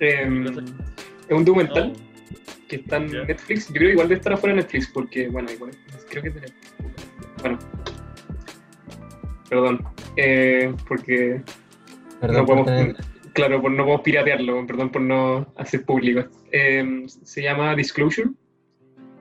[0.00, 3.10] Em, es un documental Oh, que está en.
[3.10, 3.68] Netflix.
[3.68, 5.70] Yo creo que igual de estar afuera de Netflix, porque, bueno, igual,
[6.10, 6.74] creo que es de Netflix.
[7.40, 7.58] Bueno,
[9.48, 9.84] perdón,
[10.16, 11.42] eh, porque,
[12.20, 16.24] Perdón No por podemos- tener- claro, por, no podemos piratearlo, perdón por no hacer público.
[16.50, 18.30] Eh, se llama Disclosure,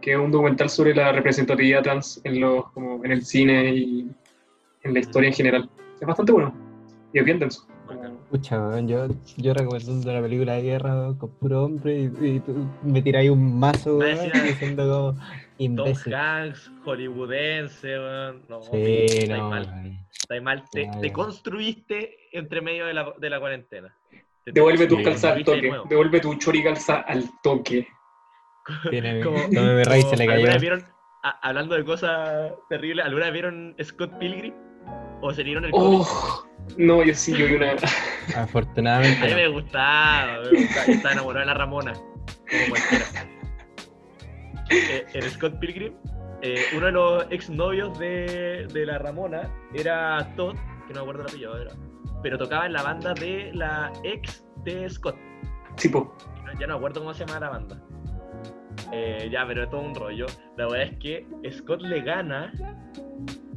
[0.02, 4.08] que es un documental sobre la representatividad trans en, los, como en el cine y
[4.84, 5.70] en la historia en general.
[6.00, 6.54] Es bastante bueno
[7.14, 7.68] y es bien denso.
[8.32, 9.08] weón, yo,
[9.38, 13.60] yo recomendando la película de guerra con puro hombre y, y tú me ahí un
[13.60, 15.26] mazo diciendo como Tom
[15.58, 16.14] imbécil.
[16.16, 18.42] Hanks, hollywoodense, weón.
[18.50, 19.50] No, Sí, estáis no.
[19.50, 19.66] mal.
[19.68, 19.98] weón.
[20.12, 20.64] Estáis mal.
[20.72, 23.96] Te, te construiste entre medio de la, de la cuarentena.
[24.44, 27.88] Te- Devuelve tus calzas al de toque, devuelve tu chori calza al toque.
[28.90, 30.32] Tiene, Como- no me rey se le cayó.
[30.34, 30.86] ¿alguna vez vieron,
[31.24, 34.54] a- hablando de cosas terribles, ¿alguna vez vieron Scott Pilgrim?
[35.22, 35.72] ¿O se dieron el?
[35.74, 36.44] Oh,
[36.78, 37.76] no, yo sí, yo vi una.
[38.36, 39.24] Afortunadamente.
[39.24, 40.86] A mí me gustaba, me gustaba.
[40.88, 43.06] Yo estaba enamorado de la Ramona, como cualquiera.
[44.72, 45.94] Eh, en Scott Pilgrim,
[46.42, 50.56] eh, uno de los exnovios de, de la Ramona era Todd,
[50.88, 51.72] que no me acuerdo el apellido ahora,
[52.24, 55.16] pero tocaba en la banda de la ex de Scott.
[55.76, 56.16] Tipo,
[56.46, 57.82] No- Ya no me acuerdo cómo se llama la banda.
[58.92, 60.26] Eh, ya, pero es todo un rollo.
[60.58, 62.52] La verdad es que Scott le gana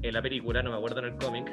[0.03, 1.51] en la película, no me acuerdo en el cómic,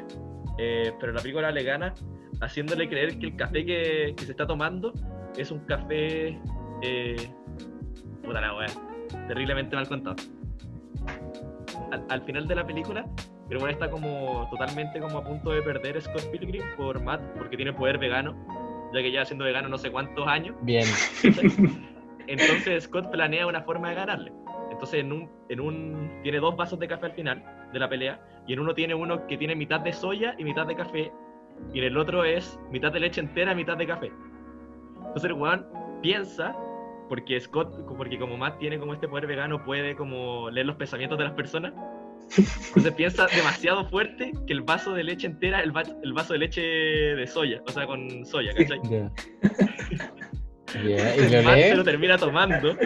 [0.59, 1.93] eh, pero la película le gana
[2.41, 4.93] haciéndole creer que el café que, que se está tomando
[5.37, 6.39] es un café.
[6.83, 7.15] Eh,
[8.23, 8.67] puta la wea.
[9.27, 10.15] Terriblemente mal contado.
[11.91, 13.05] Al, al final de la película,
[13.51, 17.57] pero bueno, está como totalmente como a punto de perder Scott Pilgrim por Matt, porque
[17.57, 18.33] tiene poder vegano,
[18.93, 20.55] ya que lleva siendo vegano no sé cuántos años.
[20.61, 20.85] Bien.
[22.27, 24.31] Entonces Scott planea una forma de ganarle.
[24.71, 27.43] Entonces en un, en un tiene dos vasos de café al final
[27.73, 30.65] de la pelea y en uno tiene uno que tiene mitad de soya y mitad
[30.65, 31.11] de café
[31.73, 34.13] y en el otro es mitad de leche entera y mitad de café.
[35.07, 35.67] Entonces el weón
[36.01, 36.55] piensa
[37.09, 41.17] porque Scott porque como Matt tiene como este poder vegano puede como leer los pensamientos
[41.17, 41.73] de las personas.
[42.37, 46.39] Entonces piensa demasiado fuerte que el vaso de leche entera el, va- el vaso de
[46.39, 48.79] leche de soya, o sea, con soya, ¿cachai?
[48.89, 49.11] Ya.
[50.73, 52.77] Ya, ¿Y lo se lo termina tomando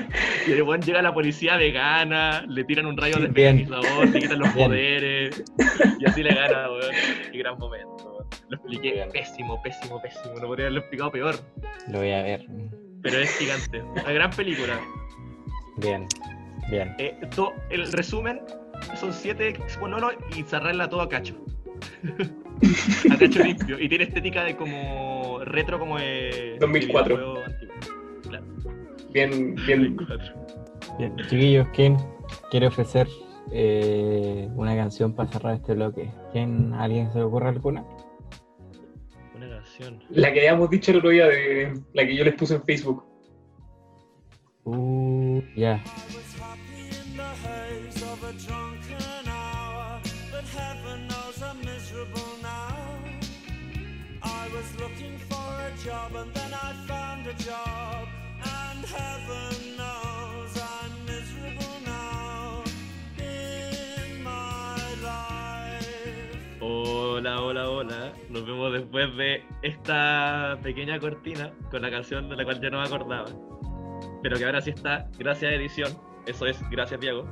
[0.47, 3.57] y el weón llega la policía vegana, le tiran un rayo Bien.
[3.57, 4.67] despeganizador, le quitan los Bien.
[4.69, 5.43] poderes
[5.99, 6.91] y así le gana, weón.
[7.31, 8.25] Qué gran momento, weón.
[8.49, 10.33] Lo expliqué pésimo, pésimo, pésimo.
[10.33, 11.35] No podría haberlo explicado peor,
[11.89, 12.47] Lo voy a ver.
[13.03, 13.83] pero es gigante.
[13.83, 14.79] Una gran película.
[15.77, 16.07] Bien.
[16.71, 16.95] Bien.
[16.97, 18.41] Eh, to- el resumen
[18.95, 21.35] son siete expololos y cerrarla todo a cacho.
[23.11, 23.79] a cacho limpio.
[23.79, 26.57] Y tiene estética de como retro como de...
[26.59, 27.17] 2004.
[27.17, 27.75] de videojuego antiguo.
[28.29, 28.45] Claro,
[29.11, 29.95] bien, bien.
[29.95, 30.45] 2004.
[30.97, 31.15] Bien.
[31.29, 31.97] Chiquillos, ¿quién
[32.51, 33.07] quiere ofrecer
[33.51, 36.09] eh, una canción para cerrar este bloque?
[36.31, 37.83] ¿Quién, ¿Alguien se le ocurre alguna?
[39.35, 40.03] Una canción.
[40.09, 43.03] La que habíamos dicho el otro día, de la que yo les puse en Facebook.
[44.63, 45.83] Uh, ya.
[67.25, 68.13] Hola, hola, hola.
[68.29, 72.79] Nos vemos después de esta pequeña cortina con la canción de la cual ya no
[72.79, 73.25] me acordaba.
[74.21, 75.91] Pero que ahora sí está, gracias a edición.
[76.27, 77.27] Eso es, gracias Diego.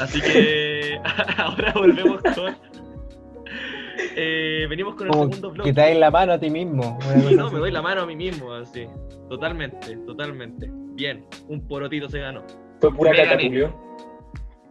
[0.00, 0.98] Así que
[1.36, 2.56] ahora volvemos con.
[4.16, 5.72] Eh, venimos con el Como segundo que bloque.
[5.72, 6.98] te das la mano a ti mismo.
[7.00, 8.88] Sí, no, me doy la mano a mí mismo, así.
[9.28, 10.68] Totalmente, totalmente.
[10.94, 12.42] Bien, un porotito se ganó.
[12.80, 13.34] Fue pura caca.
[13.40, 13.72] Julio.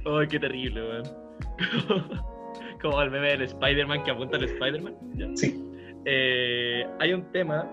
[0.04, 1.27] Ay, qué terrible, weón.
[2.82, 5.36] Como el meme del Spider-Man que apunta al Spider-Man.
[5.36, 5.64] Sí.
[6.04, 7.70] Eh, hay un tema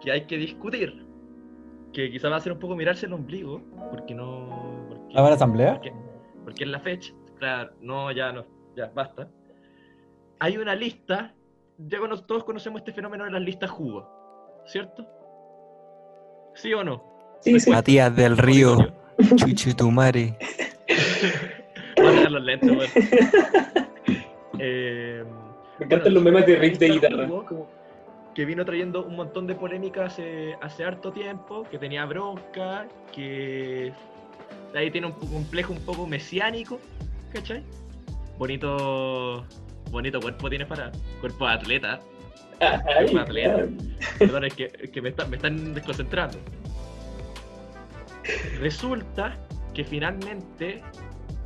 [0.00, 1.04] que hay que discutir.
[1.92, 3.60] Que quizá va a ser un poco mirarse el ombligo.
[3.90, 4.86] Porque no.
[4.88, 5.74] Porque, ¿Va a haber asamblea?
[5.74, 5.92] porque,
[6.44, 7.12] porque es la fecha.
[7.38, 8.44] Claro, no, ya no.
[8.76, 9.28] Ya, basta.
[10.40, 11.34] Hay una lista.
[11.78, 14.08] Ya cono- todos conocemos este fenómeno de las listas jugo.
[14.66, 15.06] ¿Cierto?
[16.54, 17.02] ¿Sí o no?
[17.40, 17.70] Sí, sí.
[17.70, 18.78] Matías del Río,
[19.36, 20.36] Chuchetumare.
[20.38, 20.63] Voy
[22.32, 22.90] los lentes, weón.
[24.58, 25.24] Eh,
[25.78, 27.26] Me encantan los memes de riff de guitarra.
[27.26, 27.68] Como
[28.34, 33.92] que vino trayendo un montón de polémica hace, hace harto tiempo, que tenía bronca, que
[34.74, 36.78] ahí tiene un complejo un poco mesiánico,
[37.32, 37.62] ¿cachai?
[38.38, 39.44] Bonito,
[39.90, 42.00] bonito cuerpo tiene para cuerpo de atleta.
[42.60, 43.54] Ay, Fue atleta.
[43.54, 43.68] claro.
[44.18, 46.38] Perdón, es que, es que me, está- me están desconcentrando.
[48.60, 49.36] Resulta
[49.74, 50.82] que finalmente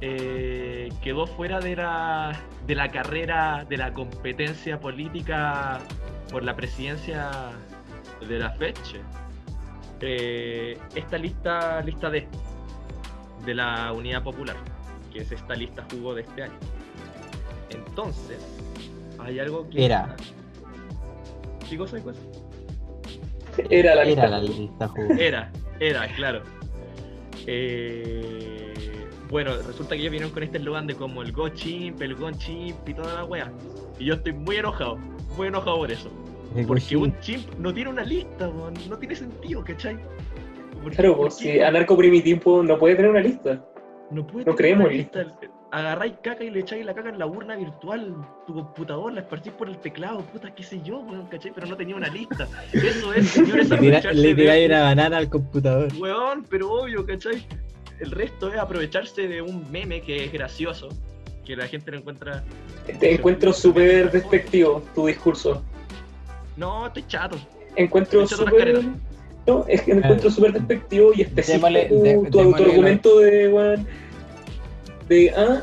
[0.01, 5.78] eh, quedó fuera de la, de la carrera, de la competencia política
[6.30, 7.30] por la presidencia
[8.26, 8.99] de la fecha.
[10.01, 12.28] Eh, esta lista, lista D
[13.44, 14.57] de la Unidad Popular,
[15.12, 16.59] que es esta lista jugo de este año.
[17.70, 18.38] Entonces,
[19.18, 19.84] hay algo que.
[19.84, 20.14] Era.
[21.68, 21.96] ¿Qué cosa?
[21.96, 22.20] ¿Qué cosa?
[23.70, 24.28] Era la Era lista.
[24.28, 25.14] la lista jugo.
[25.18, 26.42] Era, era, claro.
[27.46, 28.67] Eh,
[29.30, 32.30] bueno, resulta que ellos vinieron con este eslogan de como el Go Chimp, el Go
[32.32, 33.52] Chimp y toda la wea.
[33.98, 34.96] Y yo estoy muy enojado,
[35.36, 36.10] muy enojado por eso.
[36.56, 39.96] El Porque un chimp no tiene una lista, weón, no tiene sentido, ¿cachai?
[40.82, 43.62] ¿Por qué- Claro, por qué si anarco primitivo no puede tener una lista.
[44.10, 45.36] no puede no tener creemos una lista?
[45.70, 48.14] Agarráis caca y le echáis la caca en la urna virtual,
[48.46, 51.52] tu computador, la esparcís por el teclado, puta, qué sé yo, weón, ¿cachai?
[51.54, 52.48] Pero no tenía una lista.
[52.72, 53.68] Eso es, señores,
[54.14, 55.88] Le tiráis una banana al computador.
[55.98, 57.44] Weón, pero obvio, ¿cachai?
[58.01, 60.88] El resto es aprovecharse de un meme que es gracioso,
[61.44, 62.44] que la gente lo encuentra.
[63.01, 65.62] Te encuentro súper despectivo tu discurso.
[66.57, 67.36] No, estoy chato.
[67.76, 68.84] Encuentro súper.
[69.46, 73.86] No, es que encuentro súper despectivo y específico tu, tu autoargumento de, weón,
[75.09, 75.62] de, ah,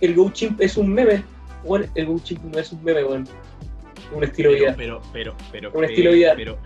[0.00, 1.24] el GoChimp es un meme.
[1.64, 3.22] Weón, el GoChimp no es un meme, weón.
[3.24, 4.76] Es un estilo de Pero, vida.
[4.76, 6.34] pero, pero, pero, Un pero, estilo de vida.
[6.36, 6.58] pero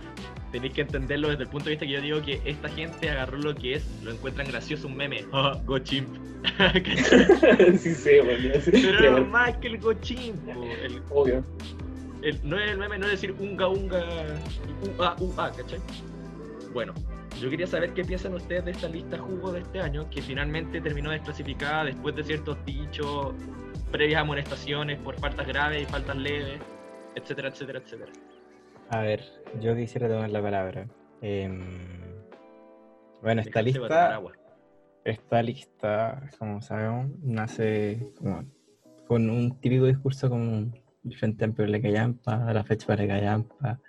[0.51, 3.37] tenéis que entenderlo desde el punto de vista que yo digo que esta gente agarró
[3.37, 5.25] lo que es, lo encuentran gracioso un meme.
[5.33, 6.09] Ah, go chimp.
[7.77, 8.09] Sí, sí,
[8.53, 8.71] ya sé.
[8.71, 10.47] pero Sí, no más que el go chimp.
[10.49, 11.43] El- Obvio.
[12.21, 14.03] el- no es el meme, no es decir unga unga,
[14.97, 15.79] ua ua, ¿cachai?
[16.73, 16.93] Bueno,
[17.39, 20.81] yo quería saber qué piensan ustedes de esta lista jugo de este año, que finalmente
[20.81, 23.33] terminó desclasificada después de ciertos dichos,
[23.91, 26.59] previas amonestaciones por faltas graves y faltas leves,
[27.15, 28.11] etcétera, etcétera, etcétera.
[28.91, 29.23] A ver,
[29.61, 30.85] yo quisiera tomar la palabra.
[31.21, 31.61] Em,
[33.21, 34.21] bueno, esta lista,
[35.05, 38.43] esta lista, como sabemos, nace como
[39.07, 40.73] con un típico discurso como
[41.05, 43.79] el Frente Amplio de Callampa, la fecha para Callampa,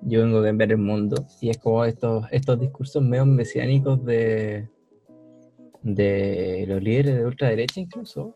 [0.00, 4.66] yo vengo a cambiar el mundo, y es como estos, estos discursos medio mesiánicos de,
[5.82, 8.34] de los líderes de ultraderecha incluso,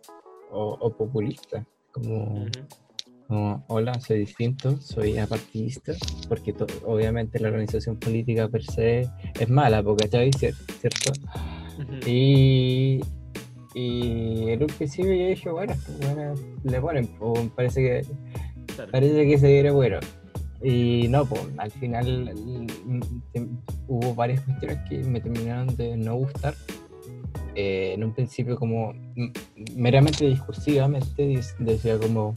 [0.51, 2.45] o, o populistas, como...
[3.33, 5.95] como, hola, soy distinto, soy apartidista,
[6.29, 6.55] porque
[6.85, 9.09] obviamente la organización política per se
[9.41, 10.07] es mala, porque.
[10.11, 11.13] Cier- ¿cierto?
[11.79, 11.95] Ujú.
[12.11, 13.01] Y,
[13.75, 18.07] y en un principio yo dije, bueno, pues, bueno, le ponen, pues, parece que
[18.75, 18.91] Claro.
[18.93, 19.99] parece que se viene bueno.
[20.63, 22.67] Y no, pues al final mm,
[23.89, 26.55] hubo varias cuestiones que me terminaron de no gustar.
[27.55, 28.95] Eh, en un principio como
[29.75, 32.35] meramente discursivamente decía como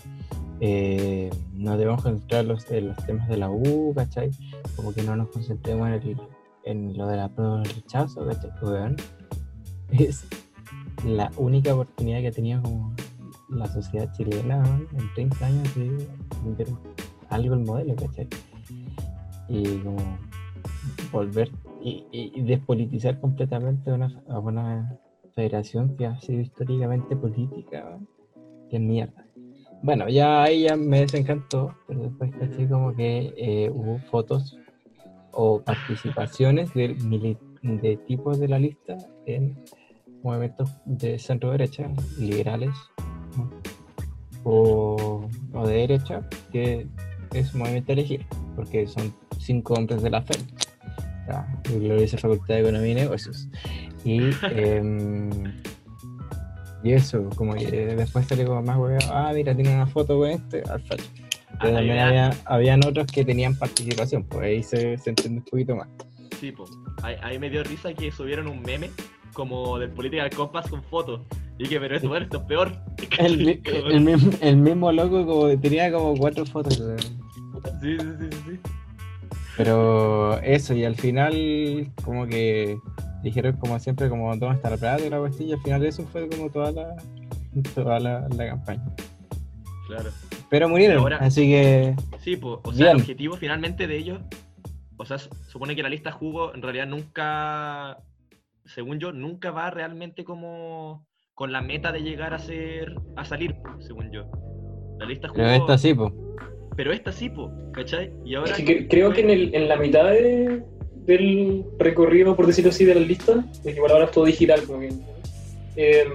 [0.59, 4.31] eh, nos debemos concentrar los- en los temas de la U, ¿cachai?
[4.75, 6.17] Como que no nos concentremos en, el-
[6.63, 8.51] en lo de la prueba del rechazo, ¿cachai?
[8.61, 8.95] Weón,
[9.91, 10.25] es
[11.05, 12.93] la única oportunidad que tenía como
[13.49, 16.07] la sociedad chilena weón, en 30 años de
[16.41, 16.69] cambiar
[17.29, 18.27] algo el modelo, ¿cachai?
[19.47, 19.97] Y como
[21.11, 21.51] volver
[21.81, 24.97] y, y- despolitizar completamente una, a una
[25.35, 28.07] federación que ha sido históricamente política, weón,
[28.69, 29.24] que mierda.
[29.81, 34.57] Bueno, ya ahí ya me desencantó, pero después caché como que eh, hubo fotos
[35.31, 36.95] o participaciones de,
[37.61, 39.57] de tipos de la lista en
[40.23, 42.71] movimientos de centro derecha, liberales,
[44.43, 46.21] o, o de derecha,
[46.51, 46.87] que
[47.33, 50.39] es movimiento elegir, porque son cinco hombres de la FED,
[51.27, 53.49] la gloriosa Facultad de Economía y Negocios.
[54.03, 54.19] Y,
[54.51, 55.29] em,
[56.85, 60.29] y eso, como que después salió como más huevo, ah, mira, tiene una foto con
[60.29, 61.03] este, al facho.
[61.49, 65.45] Ah, Pero también había, habían otros que tenían participación, pues ahí se, se entiende un
[65.45, 65.87] poquito más.
[66.39, 66.65] Sí, po.
[67.01, 68.91] Ahí, ahí me dio risa que subieron un meme
[69.33, 71.21] como del Political Compass con fotos.
[71.57, 72.71] Y dije, pero esto, bueno, esto es peor.
[73.17, 73.61] El,
[73.91, 76.79] el mismo, el mismo loco como tenía como cuatro fotos.
[76.79, 76.99] weón.
[76.99, 78.59] Sí, sí, sí, sí, sí.
[79.57, 82.77] Pero eso, y al final como que
[83.25, 86.03] dijeron como siempre como dónde está la plata y la cuestión, y al final eso
[86.03, 86.95] fue como toda la,
[87.73, 88.85] toda la, la campaña.
[89.87, 90.09] Claro.
[90.49, 94.19] Pero murieron, Ahora- así que Sí, pues, o sea, el objetivo finalmente de ellos,
[94.97, 97.97] o sea, supone que la lista jugo en realidad nunca,
[98.65, 103.55] según yo, nunca va realmente como con la meta de llegar a ser, a salir,
[103.79, 104.23] según yo.
[104.99, 106.13] La lista jugo, pero esta sí, pues.
[106.77, 108.11] pero esta sí, po, ¿cachai?
[108.23, 110.63] Y ahora Es que creo que en, el- en la mitad de-
[111.05, 114.79] del recorrido, por decirlo así, de las listas, porque igual ahora es todo digital, como
[114.79, 114.89] que,
[115.75, 116.05] eh,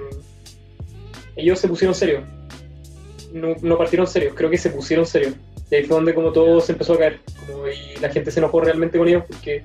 [1.36, 2.24] ellos se pusieron serios.
[3.32, 5.34] No, no partieron serios, creo que se pusieron serios.
[5.70, 7.20] Y ahí fue donde como todo se empezó a caer.
[7.46, 9.62] como- y la gente se enojó realmente con ellos porque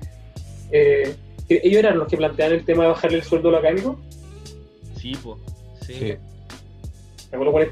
[0.72, 1.14] eh,
[1.48, 3.96] ellos eran los que planteaban el tema de bajarle el sueldo a los académicos.
[5.00, 5.38] Sí, po,
[5.86, 5.92] sí.
[5.94, 6.14] Sí.
[7.30, 7.70] Me acuerdo con el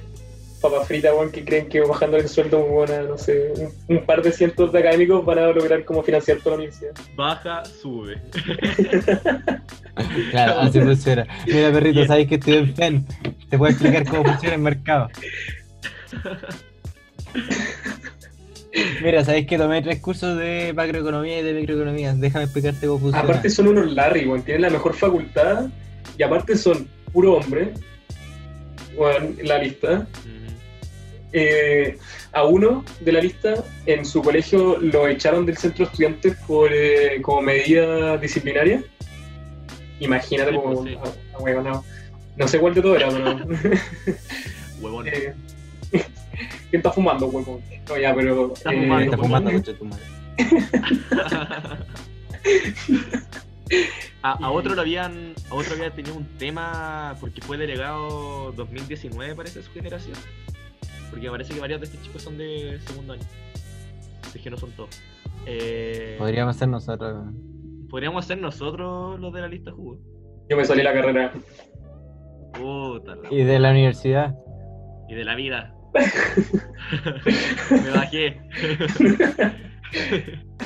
[0.70, 4.06] papas fritas, weón, que creen que bajando el sueldo, weón, a, no sé, un, un
[4.06, 6.92] par de cientos de académicos van a lograr como financiar toda la universidad.
[7.16, 8.20] Baja, sube.
[10.30, 11.24] Claro, así funciona.
[11.46, 12.08] Mira, perrito, Bien.
[12.08, 13.06] sabes que estoy en FEN.
[13.48, 15.08] Te puedo explicar cómo funciona el mercado.
[19.02, 22.12] Mira, sabes que tomé tres cursos de macroeconomía y de microeconomía.
[22.14, 23.24] Déjame explicarte cómo funciona.
[23.28, 25.66] Aparte son unos Larry, weón, tienen la mejor facultad
[26.18, 27.72] y aparte son puro hombre,
[28.96, 30.08] weón, en la lista.
[30.10, 30.43] Ujú.
[31.36, 31.98] Eh,
[32.32, 33.54] a uno de la lista
[33.86, 38.82] en su colegio lo echaron del centro de estudiantes por eh, como medida disciplinaria.
[39.98, 40.98] Imagínate Sí, como pues, sí.
[41.34, 41.84] a- a huevo, no.
[42.36, 43.36] No sé cuál de todo era, pero
[44.80, 45.08] Huevón.
[45.08, 45.34] Eh,
[45.92, 47.60] ¿Quién está fumando, huevón?
[47.88, 48.52] No, ya, pero.
[48.54, 48.80] Está eh,
[49.16, 50.04] fumando, Está fumando,
[54.22, 59.34] a, a otro lo habían a otro había tenido un tema porque fue delegado 2019
[59.34, 60.16] parece su generación
[61.14, 63.22] porque me parece que varios de estos chicos son de segundo año
[64.32, 65.00] si es que no son todos
[65.46, 67.26] Eh, Podríamos ser nosotros.
[67.88, 69.98] podríamos ser nosotros los de la lista jugo
[70.50, 71.32] Yo me salí la carrera.
[72.52, 74.34] puta la- Y de la universidad.
[75.08, 75.72] y de la vida
[77.70, 78.40] me bajé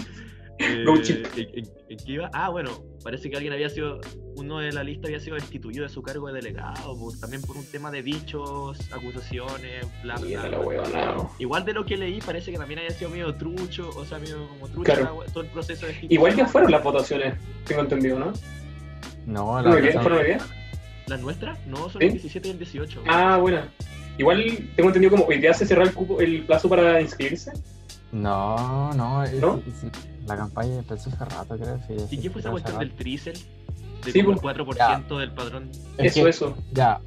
[0.58, 1.24] Eh, No, chip.
[1.36, 2.30] ¿en, en- en qué iba?
[2.32, 2.70] Ah, bueno,
[3.04, 4.00] parece que alguien había sido,
[4.36, 7.56] uno de la lista había sido destituido de su cargo de delegado, por- también por
[7.56, 11.28] un tema de dichos, acusaciones, bla, bla, bla.
[11.38, 14.48] Igual de lo que leí, parece que también había sido medio trucho, o sea, medio
[14.48, 15.24] como trucho Claro.
[15.32, 16.48] todo el proceso de Igual ya destitución.
[16.48, 17.34] fueron las votaciones,
[17.64, 18.32] tengo entendido, ¿no?
[19.26, 20.38] No, la razón- ¿Fueron día?
[21.06, 21.66] ¿Las nuestras?
[21.66, 22.06] No, son ¿Sí?
[22.06, 23.02] el 17 y el 18.
[23.08, 23.68] Ah, buena.
[24.18, 24.44] Igual
[24.74, 27.52] tengo entendido como hoy día se cerró el, cupo, el plazo para inscribirse.
[28.10, 29.62] No, no, es- ¿No?
[29.66, 31.78] es- la campaña empezó hace rato, creo.
[31.86, 33.34] Sí, ¿Y sí, qué fue esa cuestión del trícel?
[34.04, 34.56] De Sí, como el pues.
[34.56, 35.70] 4% del padrón.
[35.96, 36.56] Es eso, que- eso.
[36.72, 37.00] Ya,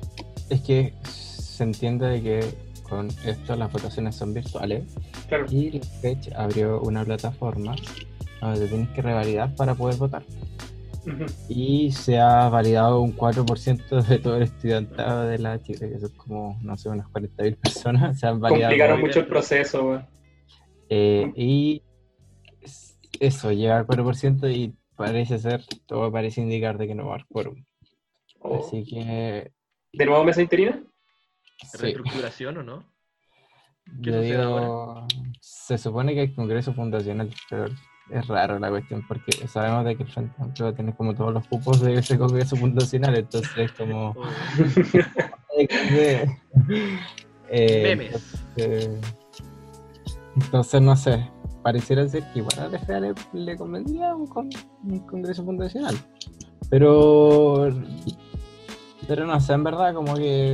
[0.49, 4.84] es que se entiende de que con esto las votaciones son virtuales
[5.30, 5.45] Claro.
[5.49, 7.76] y la FECH abrió una plataforma
[8.41, 10.24] donde tienes que revalidar para poder votar.
[11.05, 11.26] Ujú.
[11.49, 16.09] Y se ha validado un 4% de todo el estudiantado de la Chile, que son
[16.17, 18.19] como, no sé, unas 40.000 personas.
[18.19, 18.63] Se han validado.
[18.72, 20.01] Complicaron mucho el proceso.
[20.89, 21.90] Eh, y es-
[23.22, 27.13] eso, llega al 4% y parece ser, todo parece indicar de que no va a
[27.15, 27.63] haber quórum.
[28.39, 28.59] Oh.
[28.59, 29.51] Así que,
[29.93, 30.82] ¿De nuevo mesa interina?
[31.57, 32.84] sí, ¿Reestructuración o no?
[34.03, 35.07] ¿Qué yo sucede digo,
[35.39, 37.65] se supone que hay congreso fundacional, pero
[38.09, 41.13] es raro la cuestión porque sabemos de que el Frente Amplio va a tener como
[41.13, 44.15] todos los cupos de ese congreso fundacional, entonces es como...
[45.53, 45.67] O-
[47.53, 48.34] Eh, Memes.
[48.55, 49.01] entonces,
[50.38, 51.30] entonces, no sé,
[51.64, 54.49] pareciera ser que igual a la FEA le, le convendría un, con-
[54.84, 55.95] un congreso fundacional.
[56.70, 57.70] Pero,
[59.07, 60.53] pero no sé, en verdad, como que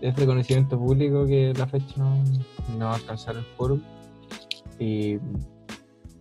[0.00, 2.16] es de conocimiento público que la fecha no,
[2.78, 3.80] no va a alcanzar el quórum.
[4.78, 5.18] Y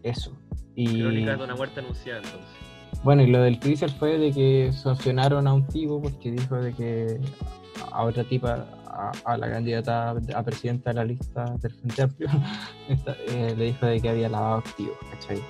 [0.03, 0.31] eso.
[0.75, 2.49] Y, Crónica de una muerte anunciada, entonces.
[3.03, 6.73] bueno, y lo del Crisel fue de que sancionaron a un tipo porque dijo de
[6.73, 7.19] que
[7.91, 12.29] a otra tipa, a, a la candidata a presidenta de la lista del Frente Amplio,
[12.89, 15.41] esta, eh, le dijo de que había lavado activos, ¿cachai?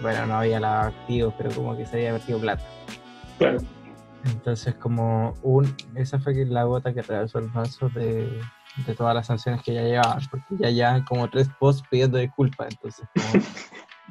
[0.00, 2.64] Bueno, no había lavado activos, pero como que se había vertido plata.
[3.38, 3.58] Claro.
[4.24, 8.40] Entonces, como un, esa fue que la gota que rebasó el vaso de,
[8.86, 12.68] de todas las sanciones que ya llevaban, porque ya llevan como tres posts pidiendo disculpas,
[12.70, 13.44] entonces, como,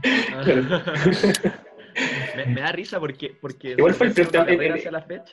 [2.35, 3.37] me, me da risa porque.
[3.39, 4.13] porque Igual fue el
[4.49, 5.31] el- hacia la fecha.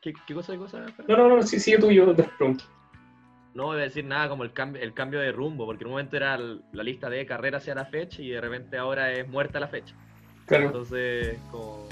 [0.00, 0.86] ¿Qué, ¿Qué cosa de cosa?
[1.08, 2.64] No, no, no, sí, sigue tú y yo te pregunto.
[3.54, 5.92] No voy a decir nada como el cambio, el cambio de rumbo, porque en un
[5.94, 9.58] momento era la lista de carrera hacia la fecha y de repente ahora es muerta
[9.58, 9.94] la fecha.
[10.46, 10.66] Claro.
[10.66, 11.86] Entonces, como.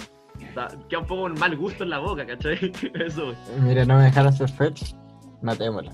[0.55, 2.73] da- queda un poco un mal gusto en la boca, ¿cachai?
[2.95, 4.93] Eso, mira, no me dejaron hacer fetch,
[5.43, 5.93] matémosla.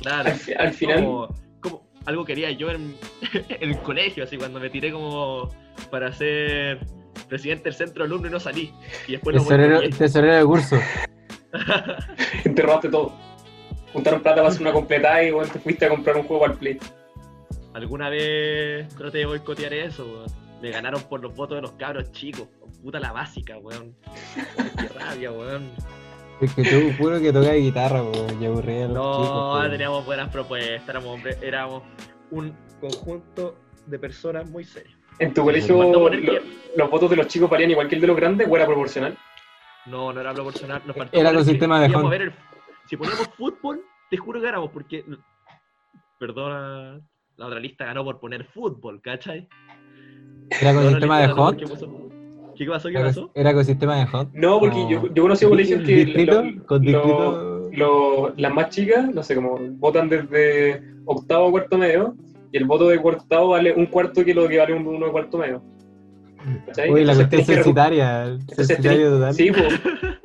[0.00, 0.30] claro.
[0.30, 1.28] Al, fi- al final, Como,
[1.60, 2.96] como algo quería yo en,
[3.32, 5.50] en el colegio, así cuando me tiré como
[5.90, 6.80] para ser
[7.28, 8.72] presidente del centro alumno y no salí.
[9.06, 9.90] Y después Tesorero, volví.
[9.90, 10.76] tesorero de curso.
[12.54, 13.12] te robaste todo.
[13.94, 16.54] Juntaron plata para hacer una completada y bueno, te fuiste a comprar un juego al
[16.54, 16.78] play.
[17.72, 20.26] Alguna vez traté de boicotear eso, weón.
[20.60, 22.48] Me ganaron por los votos de los cabros chicos.
[22.82, 23.94] Puta la básica, weón.
[24.76, 25.70] Qué rabia, weón.
[26.40, 29.58] Es que tú, puro que toca guitarra, pues, yo aburrí a los No, chicos.
[29.60, 29.70] pues.
[29.70, 31.82] teníamos buenas propuestas, éramos, hombre- éramos
[32.32, 33.54] un conjunto
[33.86, 34.94] de personas muy serias.
[35.20, 36.10] ¿En tu colegio lo-
[36.76, 39.16] los votos de los chicos valían igual que el de los grandes o era proporcional?
[39.86, 40.82] No, no era proporcional.
[40.84, 42.34] Nos Era que sistema de Hunt.
[42.94, 43.80] El- Si poníamos fútbol,
[44.10, 45.04] te juro que ganamos, porque.
[46.18, 47.00] Perdona,
[47.36, 49.48] la otra lista ganó por poner fútbol, ¿cachai?
[50.60, 51.56] Era con otra sistema de hot.
[51.56, 52.88] ¿Qué pasó?
[52.88, 53.30] ¿Qué pasó?
[53.34, 54.28] era con sistema de hot.
[54.32, 54.90] No, porque No.
[54.90, 57.70] yo, yo conocí colegios que Distrito, lo- con distrito.
[57.72, 62.14] lo- las más chicas, no sé, como votan desde octavo a cuarto medio,
[62.52, 65.06] y el voto de cuarto octavo vale un cuarto que lo que vale un- uno
[65.06, 65.62] de cuarto medio.
[66.66, 66.90] ¿Cachai?
[66.90, 68.38] Uy, la cuestión censitaria.
[68.54, 69.32] Censitario.
[69.32, 69.50] Sí,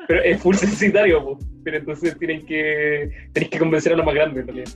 [0.07, 4.41] pero es full censitario, pero entonces tienen que, tenés que convencer a los más grandes
[4.41, 4.72] en realidad.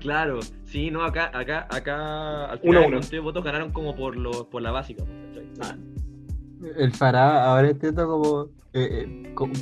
[0.00, 3.00] Claro, sí, no, acá, acá, acá, al Uno final uno.
[3.00, 5.46] de votos ganaron como por, lo, por la básica, ¿cachai?
[5.62, 5.76] Ah.
[6.76, 8.44] El Farah, ahora entiendo como,
[8.74, 9.54] eh, eh, como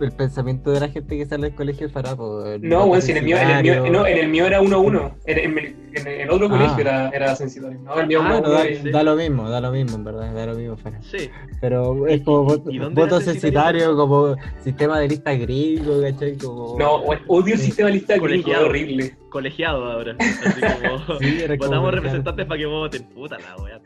[0.00, 3.18] el pensamiento de la gente que sale del colegio pues, el No, bueno, si en
[3.18, 5.14] el mío, en el mío, no, en el mío era 1 a 1.
[5.26, 6.50] En, en, en- en otro Ah.
[6.50, 7.78] colegio era, era censitario.
[7.80, 8.90] No, el mío Ah, uno da, y- sí.
[8.90, 11.00] da lo mismo, da lo mismo, en verdad, da lo mismo, Farah.
[11.02, 11.30] Sí,
[11.60, 13.96] Pero es como voto, voto era censitario?
[13.96, 16.36] como sistema de lista gringo, ¿cachai?
[16.36, 16.76] Como...
[16.78, 16.94] No,
[17.28, 17.66] odio el Sí.
[17.66, 18.66] sistema de lista gringo, es Colegiado.
[18.66, 19.16] horrible.
[19.30, 20.16] colegiado ahora.
[20.18, 21.18] Así como.
[21.20, 21.90] Sí, era Votamos colegiado.
[21.90, 23.02] representantes para que voten.
[23.14, 23.80] Puta la wea.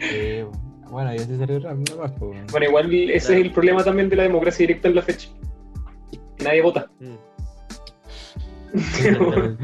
[0.00, 2.38] Sí, bueno, yo soy cerebral nomás, pues.
[2.50, 3.40] Bueno, igual ese Claro.
[3.40, 5.28] es el problema también de la democracia directa en la fecha.
[6.44, 6.90] Nadie vota.
[7.00, 7.14] Mm.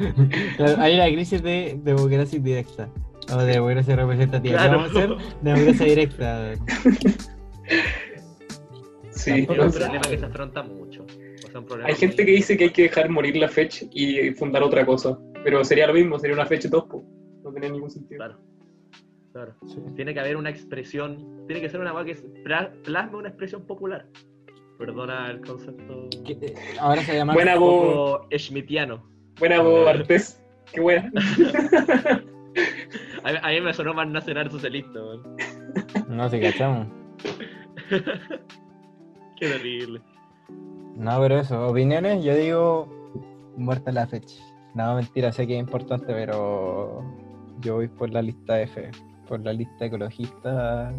[0.56, 2.88] Claro, Hay una crisis de democracia indirecta.
[3.32, 4.58] O de democracia representativa.
[4.58, 4.78] ¿Qué Claro.
[4.78, 5.16] vamos a hacer?
[5.42, 6.52] Democracia directa.
[9.10, 9.30] Sí.
[9.30, 11.02] Es un problema que se afronta mucho.
[11.46, 13.86] O sea, un problema Hay gente que dice que hay que dejar morir la fecha
[13.92, 15.18] y fundar otra cosa.
[15.44, 16.88] Pero sería lo mismo, sería una fecha top.
[16.88, 17.04] po.
[17.42, 18.18] No tenía ningún sentido.
[18.18, 18.38] Claro.
[19.34, 19.52] Claro.
[19.66, 19.78] Sí.
[19.96, 21.44] Tiene que haber una expresión.
[21.48, 22.14] Tiene que ser una wea que
[22.44, 24.06] pla- plasme una expresión popular.
[24.78, 26.08] Perdona el concepto.
[26.26, 27.34] Eh, Ahora se llama.
[27.34, 29.02] Buena poco schmittiano.
[29.38, 30.42] buena voz, Artés.
[30.72, 31.10] Qué buena.
[33.24, 35.36] A mí, a mí me sonó más nacional socialista, weón.
[36.08, 36.86] No, si cachamos.
[39.40, 40.00] Qué terrible.
[40.94, 42.88] No, pero eso, opiniones, yo digo
[43.56, 44.36] muerta la fecha.
[44.74, 47.02] No, mentira, sé que es importante, pero
[47.60, 48.90] yo voy por la lista F,
[49.28, 50.92] por la lista ecologista,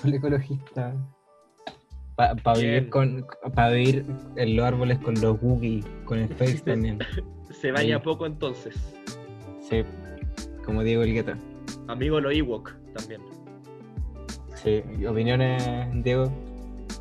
[0.00, 0.94] por la ecologista.
[2.16, 2.90] Para vivir Bien.
[2.90, 4.04] con, para vivir
[4.36, 6.98] en los árboles con los Wookiee, con el Face también.
[7.50, 8.04] Se baña Sí.
[8.04, 8.76] poco entonces.
[9.68, 9.82] Sí,
[10.64, 11.36] como Diego el Guetta.
[11.88, 13.20] Amigo lo Ewok también.
[14.54, 15.62] Sí, opiniones,
[16.04, 16.30] Diego.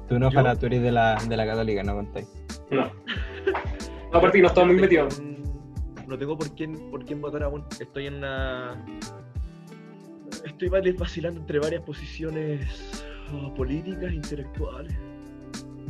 [0.10, 2.28] Tú no, para tú eres de la, de la católica, no contáis.
[2.72, 2.86] No.
[4.12, 5.08] No, aparte que no estaba muy metido.
[6.08, 7.64] No tengo por quién, por quién votar aún.
[7.80, 8.84] Estoy en una.
[10.54, 14.94] Estoy vacilando entre varias posiciones oh, políticas, intelectuales.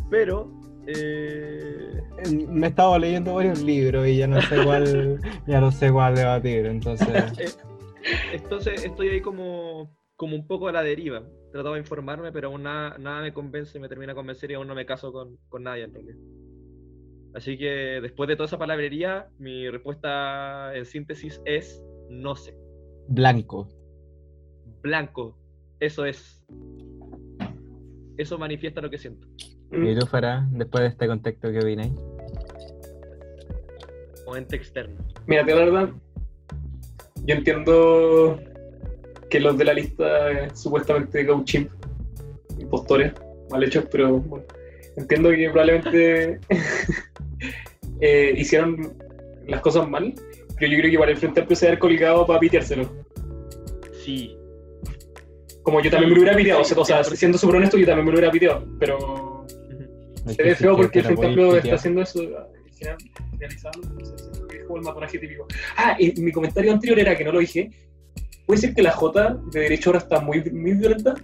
[0.10, 0.52] Pero.
[0.88, 2.02] eh,
[2.50, 6.16] Me he estado leyendo varios libros y ya no sé cuál, ya no sé cuál
[6.16, 7.08] debatir, entonces.
[7.40, 7.50] eh,
[8.34, 11.24] entonces estoy ahí como, como un poco a la deriva.
[11.52, 14.68] Trataba de informarme, pero aún nada, nada me convence, me termina de convencer y aún
[14.68, 16.18] no me caso con, con nadie en realidad.
[17.36, 22.56] Así que después de toda esa palabrería, mi respuesta en síntesis es no sé.
[23.08, 23.70] Blanco.
[24.84, 25.36] Blanco.
[25.80, 26.44] Eso es.
[28.18, 29.28] Eso manifiesta lo que siento.
[29.72, 29.88] Mm.
[29.88, 31.94] ¿Y tú, Farah, después de este contexto, qué opináis?
[34.26, 34.96] O ente externo.
[35.26, 35.90] Mira, la verdad,
[37.26, 38.40] yo entiendo
[39.30, 41.72] que los de la lista eh, supuestamente gauchimp,
[42.60, 43.14] impostores,
[43.50, 44.46] mal hechos, pero bueno,
[44.96, 46.40] entiendo que probablemente
[48.02, 48.94] eh, hicieron
[49.48, 50.14] las cosas mal,
[50.60, 52.90] pero yo creo que igual el Frente Amplio se haber colgado para piteárselo.
[54.04, 54.38] Sí.
[55.64, 57.86] Como yo también me lo hubiera piteado, o sea, o sea, siendo súper honesto, yo
[57.86, 59.46] también me lo hubiera piteado, pero
[60.26, 62.02] Es se que ve feo que porque el te la Frente podéis Amplio está haciendo
[62.02, 62.98] eso, al final,
[63.40, 65.48] realizando, entonces siento que es como el matonaje típico.
[65.78, 67.70] Ah, y mi comentario anterior era que no lo dije.
[68.46, 71.16] ¿Puede ser que la J de derecho ahora está muy, muy violenta?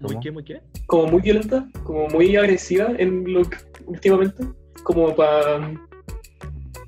[0.00, 0.60] ¿Muy qué, muy qué?
[0.86, 4.44] Como muy violenta, como muy agresiva en lo que- últimamente,
[4.82, 5.60] como para...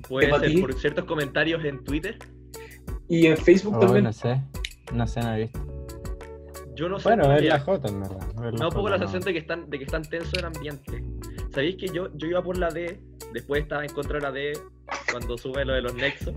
[0.09, 2.17] Puede ¿Te ser por ciertos comentarios en Twitter.
[3.07, 4.03] Y en Facebook Oh, también.
[4.05, 4.41] no sé.
[4.93, 5.59] No sé, no he visto.
[6.81, 7.09] Yo no sé.
[7.09, 8.27] Bueno, en es la J, en verdad.
[8.35, 9.03] un poco la no.
[9.03, 11.03] sensación de que están, de que están tenso el ambiente.
[11.53, 12.99] ¿Sabéis que yo, yo iba por la D,
[13.33, 14.53] después estaba en contra de la D
[15.11, 16.33] cuando sube lo de los nexos?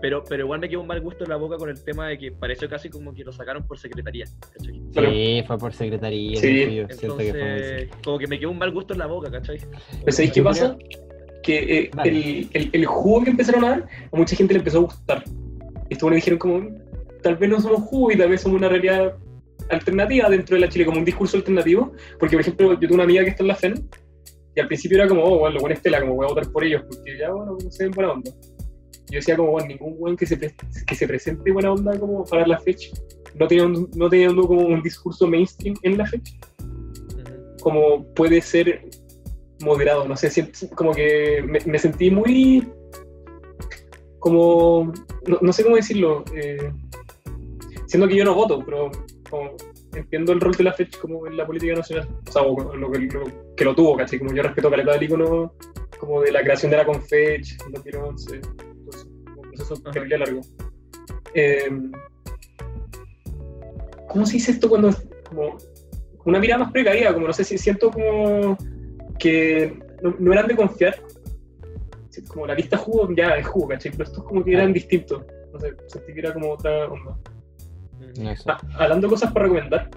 [0.00, 2.18] Pero, pero igual me quedó un mal gusto en la boca con el tema de
[2.18, 4.24] que pareció casi como que lo sacaron por secretaría.
[4.52, 4.82] ¿cachai?
[4.92, 6.40] Sí, fue por secretaría.
[6.40, 6.64] Sí.
[6.90, 9.58] siento que fue Entonces, como que me quedó un mal gusto en la boca, ¿cachai?
[10.00, 10.76] Pero ¿sabéis qué pasa?
[11.44, 14.78] Que eh, el, el, el jugo que empezaron a dar, a mucha gente le empezó
[14.78, 15.22] a gustar.
[15.88, 16.76] Y estos dijeron como,
[17.22, 19.14] tal vez no somos jugo y tal vez somos una realidad
[19.70, 21.92] alternativa dentro de la Chile, como un discurso alternativo.
[22.18, 23.88] Porque, por ejemplo, yo tuve una amiga que está en la FEN
[24.54, 26.50] y al principio era como, oh, bueno, lo bueno es tela, como voy a votar
[26.50, 28.30] por ellos, porque ya, bueno, como se ven buena onda.
[29.10, 32.46] Yo decía como, bueno, ningún buen que se, que se presente buena onda como para
[32.46, 32.90] la fecha,
[33.34, 36.32] no teniendo, no teniendo como un discurso mainstream en la fecha
[37.66, 38.88] como puede ser
[39.60, 40.30] moderado, no sé,
[40.76, 42.64] como que me, me sentí muy,
[44.20, 44.92] como,
[45.26, 46.72] no, no sé cómo decirlo, eh,
[47.88, 48.92] siendo que yo no voto, pero
[49.28, 49.56] como
[49.94, 52.90] entiendo el rol de la fecha como en la política nacional, o sea, o lo,
[52.90, 53.24] que, lo
[53.56, 54.18] que lo tuvo, ¿cachai?
[54.18, 55.54] Como yo respeto caleta del icono
[55.98, 60.40] como de la creación de la Confech en 2011, entonces, un proceso terrible largo.
[61.34, 61.70] Eh,
[64.08, 65.56] ¿Cómo se dice esto cuando es como
[66.24, 67.12] una mirada más precavida?
[67.12, 68.56] Como no sé si siento como
[69.18, 70.96] que no, no eran de confiar.
[72.28, 73.92] Como la lista jugo ya es jugo, ¿cachai?
[73.92, 75.22] Pero estos como que eran distintos.
[75.52, 77.18] No sé, sentí que era como otra onda.
[78.46, 79.90] Ah, hablando de cosas para recomendar,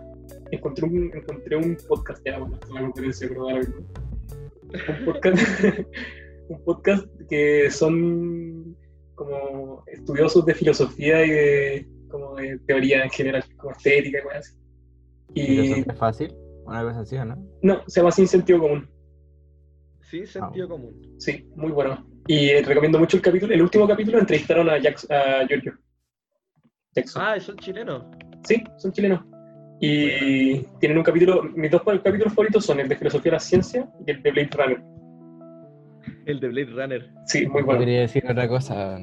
[0.52, 3.76] encontré un, encontré un podcast, ya, bueno, una conferencia, pero mismo.
[4.72, 5.38] Un podcast,
[6.50, 8.76] un podcast que son
[9.16, 14.40] como estudiosos de filosofía y de, como de teoría en general, como estética y cosas
[14.40, 14.58] así.
[15.34, 16.34] ¿Y Y eso es fácil?
[16.66, 17.38] Una cosa así, ¿o no?
[17.62, 18.88] no, se llama Sin Sentido Común.
[20.10, 21.16] Sí, sentido común.
[21.20, 22.04] Sí, muy bueno.
[22.26, 23.54] Y eh, recomiendo mucho el capítulo.
[23.54, 25.78] El último capítulo entrevistaron a, Jax, a Giorgio.
[27.16, 28.04] Ah, son chilenos.
[28.44, 29.22] Sí, son chilenos.
[29.80, 33.90] Y tienen un capítulo, mis dos capítulos favoritos son el de Filosofía de la Ciencia
[34.06, 34.82] y el de Blade Runner.
[36.26, 37.10] El de Blade Runner.
[37.26, 37.80] Sí, muy Yo bueno.
[37.80, 39.00] quería decir otra cosa.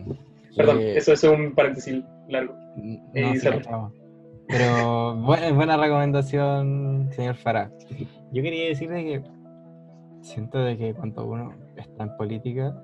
[0.56, 2.54] Perdón, que- eso, eso es un paréntesis largo.
[2.76, 3.48] No, Eh, sí.
[4.48, 7.70] Pero buena, buena recomendación, señor Farah.
[8.32, 9.22] Yo quería decirle que
[10.22, 12.74] siento de que cuando uno está en política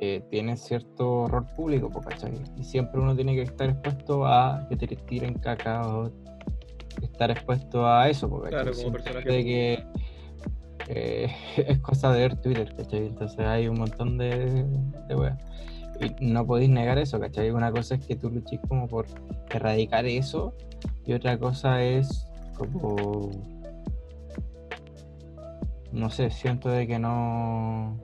[0.00, 2.32] eh, tiene cierto rol público, ¿cachai?
[2.56, 6.10] Y siempre uno tiene que estar expuesto a que te tiren caca o
[7.02, 8.50] estar expuesto a eso, ¿cachai?
[8.50, 9.84] Claro, como personaje de que
[10.88, 13.06] eh, es cosa de ver Twitter, ¿cachai?
[13.06, 14.64] Entonces hay un montón de,
[15.08, 15.38] de weas.
[16.00, 17.50] Y no podéis negar eso, ¿cachai?
[17.50, 19.06] Una cosa es que tú luches como por
[19.50, 20.54] erradicar eso
[21.04, 22.26] y otra cosa es
[22.56, 23.30] como...
[25.90, 27.98] No sé, siento de que no...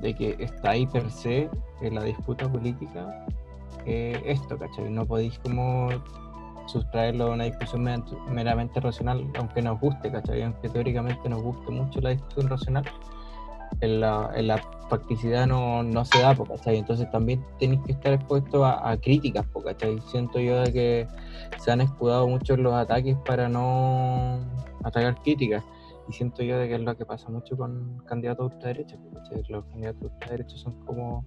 [0.00, 1.48] de que está ahí per se
[1.80, 3.26] en la disputa política
[3.86, 4.90] eh, esto, ¿cachai?
[4.90, 5.88] No podéis como
[6.66, 7.84] sustraerlo a una discusión
[8.30, 10.42] meramente- racional, aunque nos guste, ¿cachai?
[10.42, 12.84] Aunque teóricamente nos guste mucho la discusión racional,
[13.80, 16.76] en la, en la practicidad no, no se da, ¿cachai?
[16.76, 20.00] Entonces también tenéis que estar expuesto a, a críticas, ¿cachai?
[20.10, 21.08] Siento yo de que
[21.58, 24.38] se han escudado mucho los ataques para no
[24.84, 25.64] atacar críticas.
[26.10, 29.44] Y siento yo de que es lo que pasa mucho con candidatos de ultraderecha, ¿cachai?
[29.48, 31.24] Los candidatos de ultraderecha son como,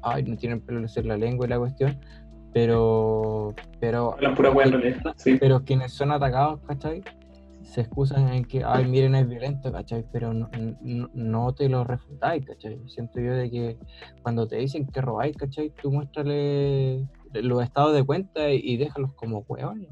[0.00, 2.00] ay, no tienen pelo en la lengua y la cuestión,
[2.54, 4.54] pero, pero Hablan pura.
[5.16, 5.36] Sí.
[5.38, 7.02] pero quienes son atacados, ¿cachai?
[7.64, 10.06] Se excusan en que, ay, miren, es violento, ¿cachai?
[10.10, 10.48] Pero no,
[10.80, 12.80] no, no te lo refutáis, ¿cachai?
[12.88, 13.78] Siento yo de que
[14.22, 15.70] cuando te dicen que robáis, ¿cachai?
[15.82, 19.90] Tú muéstrale los estados de cuenta y, y déjalos como hueones.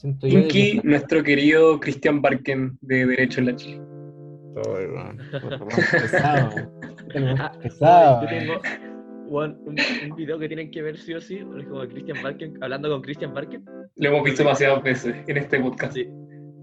[0.00, 3.80] Siento yo de que- Inky, nuestro querido Christian Barken de Derecho en la Chile.
[4.56, 5.18] Ay, weón,
[5.92, 6.50] pesado,
[7.38, 8.22] Ah, pesado.
[8.22, 8.60] Yo tengo
[9.28, 12.88] un, un video que tienen que ver sí o sí, es como Christian Barken, hablando
[12.90, 13.62] con Christian Barken.
[13.96, 15.92] Lo hemos visto demasiadas veces en este podcast.
[15.92, 16.08] Sí.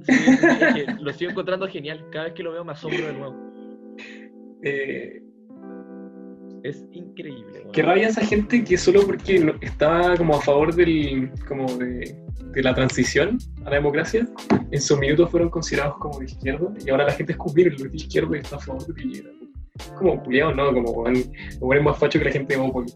[0.02, 2.04] Sí, es que lo sigo encontrando genial.
[2.12, 3.36] Cada vez que lo veo me asombro de nuevo.
[4.64, 5.22] Eh,
[6.70, 7.45] Es increíble.
[7.59, 7.72] weón.
[7.72, 12.15] qué rabia esa gente que solo porque no- estaba como a favor del, como de,
[12.53, 14.28] de la transición a la democracia,
[14.72, 17.74] en sus minutos fueron considerados como de izquierda y ahora la gente es como, miren,
[17.78, 19.30] lo de izquierda y está a favor de Piñera.
[19.97, 22.91] Como culiado, no, como weón es más facho que la gente de Bópoli.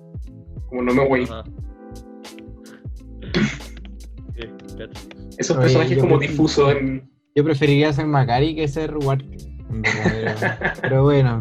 [0.68, 1.26] Como no me.
[4.36, 4.48] Sí,
[4.78, 5.08] cacho.
[5.38, 7.10] Esos Oye, personajes como difusos en.
[7.36, 9.24] Yo preferiría ser Macari que ser verdad,
[9.84, 11.40] Pero, pero bueno,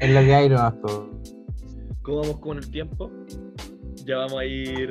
[0.00, 1.10] es lo que hay nomás, po.
[2.02, 3.12] ¿Cómo vamos con el tiempo?
[4.04, 4.90] Ya vamos a ir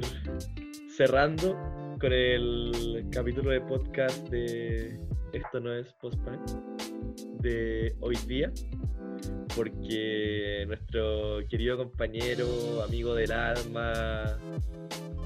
[0.96, 1.60] cerrando
[2.00, 4.98] con el capítulo de podcast de
[5.34, 6.40] Esto no es Postpone
[7.42, 8.50] de hoy día.
[9.54, 14.38] Porque nuestro querido compañero, amigo del alma,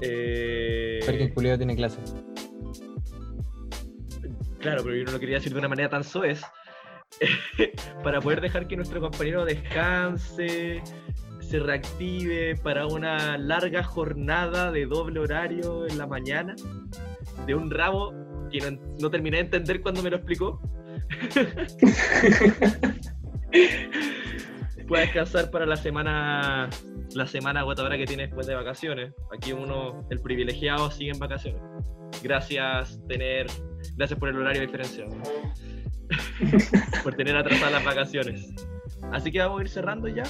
[0.00, 2.00] eh, Porque culeo tiene clase.
[4.58, 6.42] Claro, pero yo no lo quería decir de una manera tan soez.
[8.02, 10.82] para poder dejar que nuestro compañero descanse,
[11.48, 16.56] se reactive para una larga jornada de doble horario en la mañana,
[17.46, 18.12] de un rabo
[18.50, 20.60] que no, no terminé de entender cuando me lo explicó.
[24.88, 26.68] Pueda descansar para la semana
[27.14, 29.14] la semana agotadora que tiene después de vacaciones.
[29.34, 31.60] Aquí uno, el privilegiado, sigue en vacaciones.
[32.22, 33.46] Gracias tener,
[33.96, 35.16] gracias por el horario diferenciado.
[37.02, 38.54] por tener atrasadas las vacaciones.
[39.12, 40.24] Así que vamos a ir cerrando ya.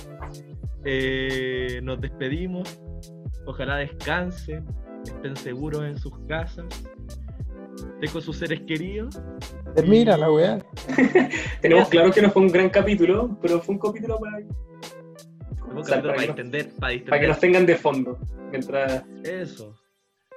[0.87, 2.81] Eh, nos despedimos.
[3.45, 4.65] Ojalá descansen,
[5.05, 6.65] estén seguros en sus casas,
[7.95, 9.21] estén con sus seres queridos.
[9.75, 10.59] Termina la weá.
[11.61, 15.85] Tenemos claro que no fue un gran capítulo, pero fue un capítulo para, Un o
[15.85, 17.29] sea, capítulo para para que, nos, entender, para para que distender.
[17.29, 18.19] nos tengan de fondo.
[18.51, 19.75] Mientras, Eso.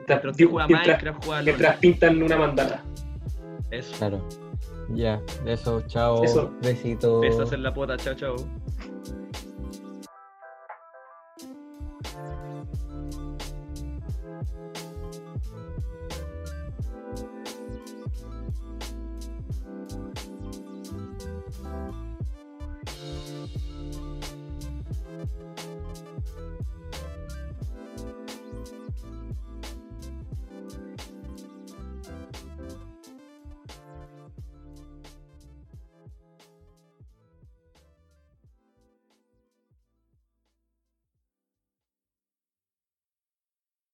[0.07, 2.83] mientras, Mientras mientras- Minecraft, juega mientras pintan una mandala.
[3.71, 3.95] Eso.
[3.97, 4.27] Claro.
[4.95, 6.23] Ya, eso, chao.
[6.23, 6.51] Eso.
[6.63, 7.21] Besitos.
[7.21, 8.35] Besos en la pota, chao, chao.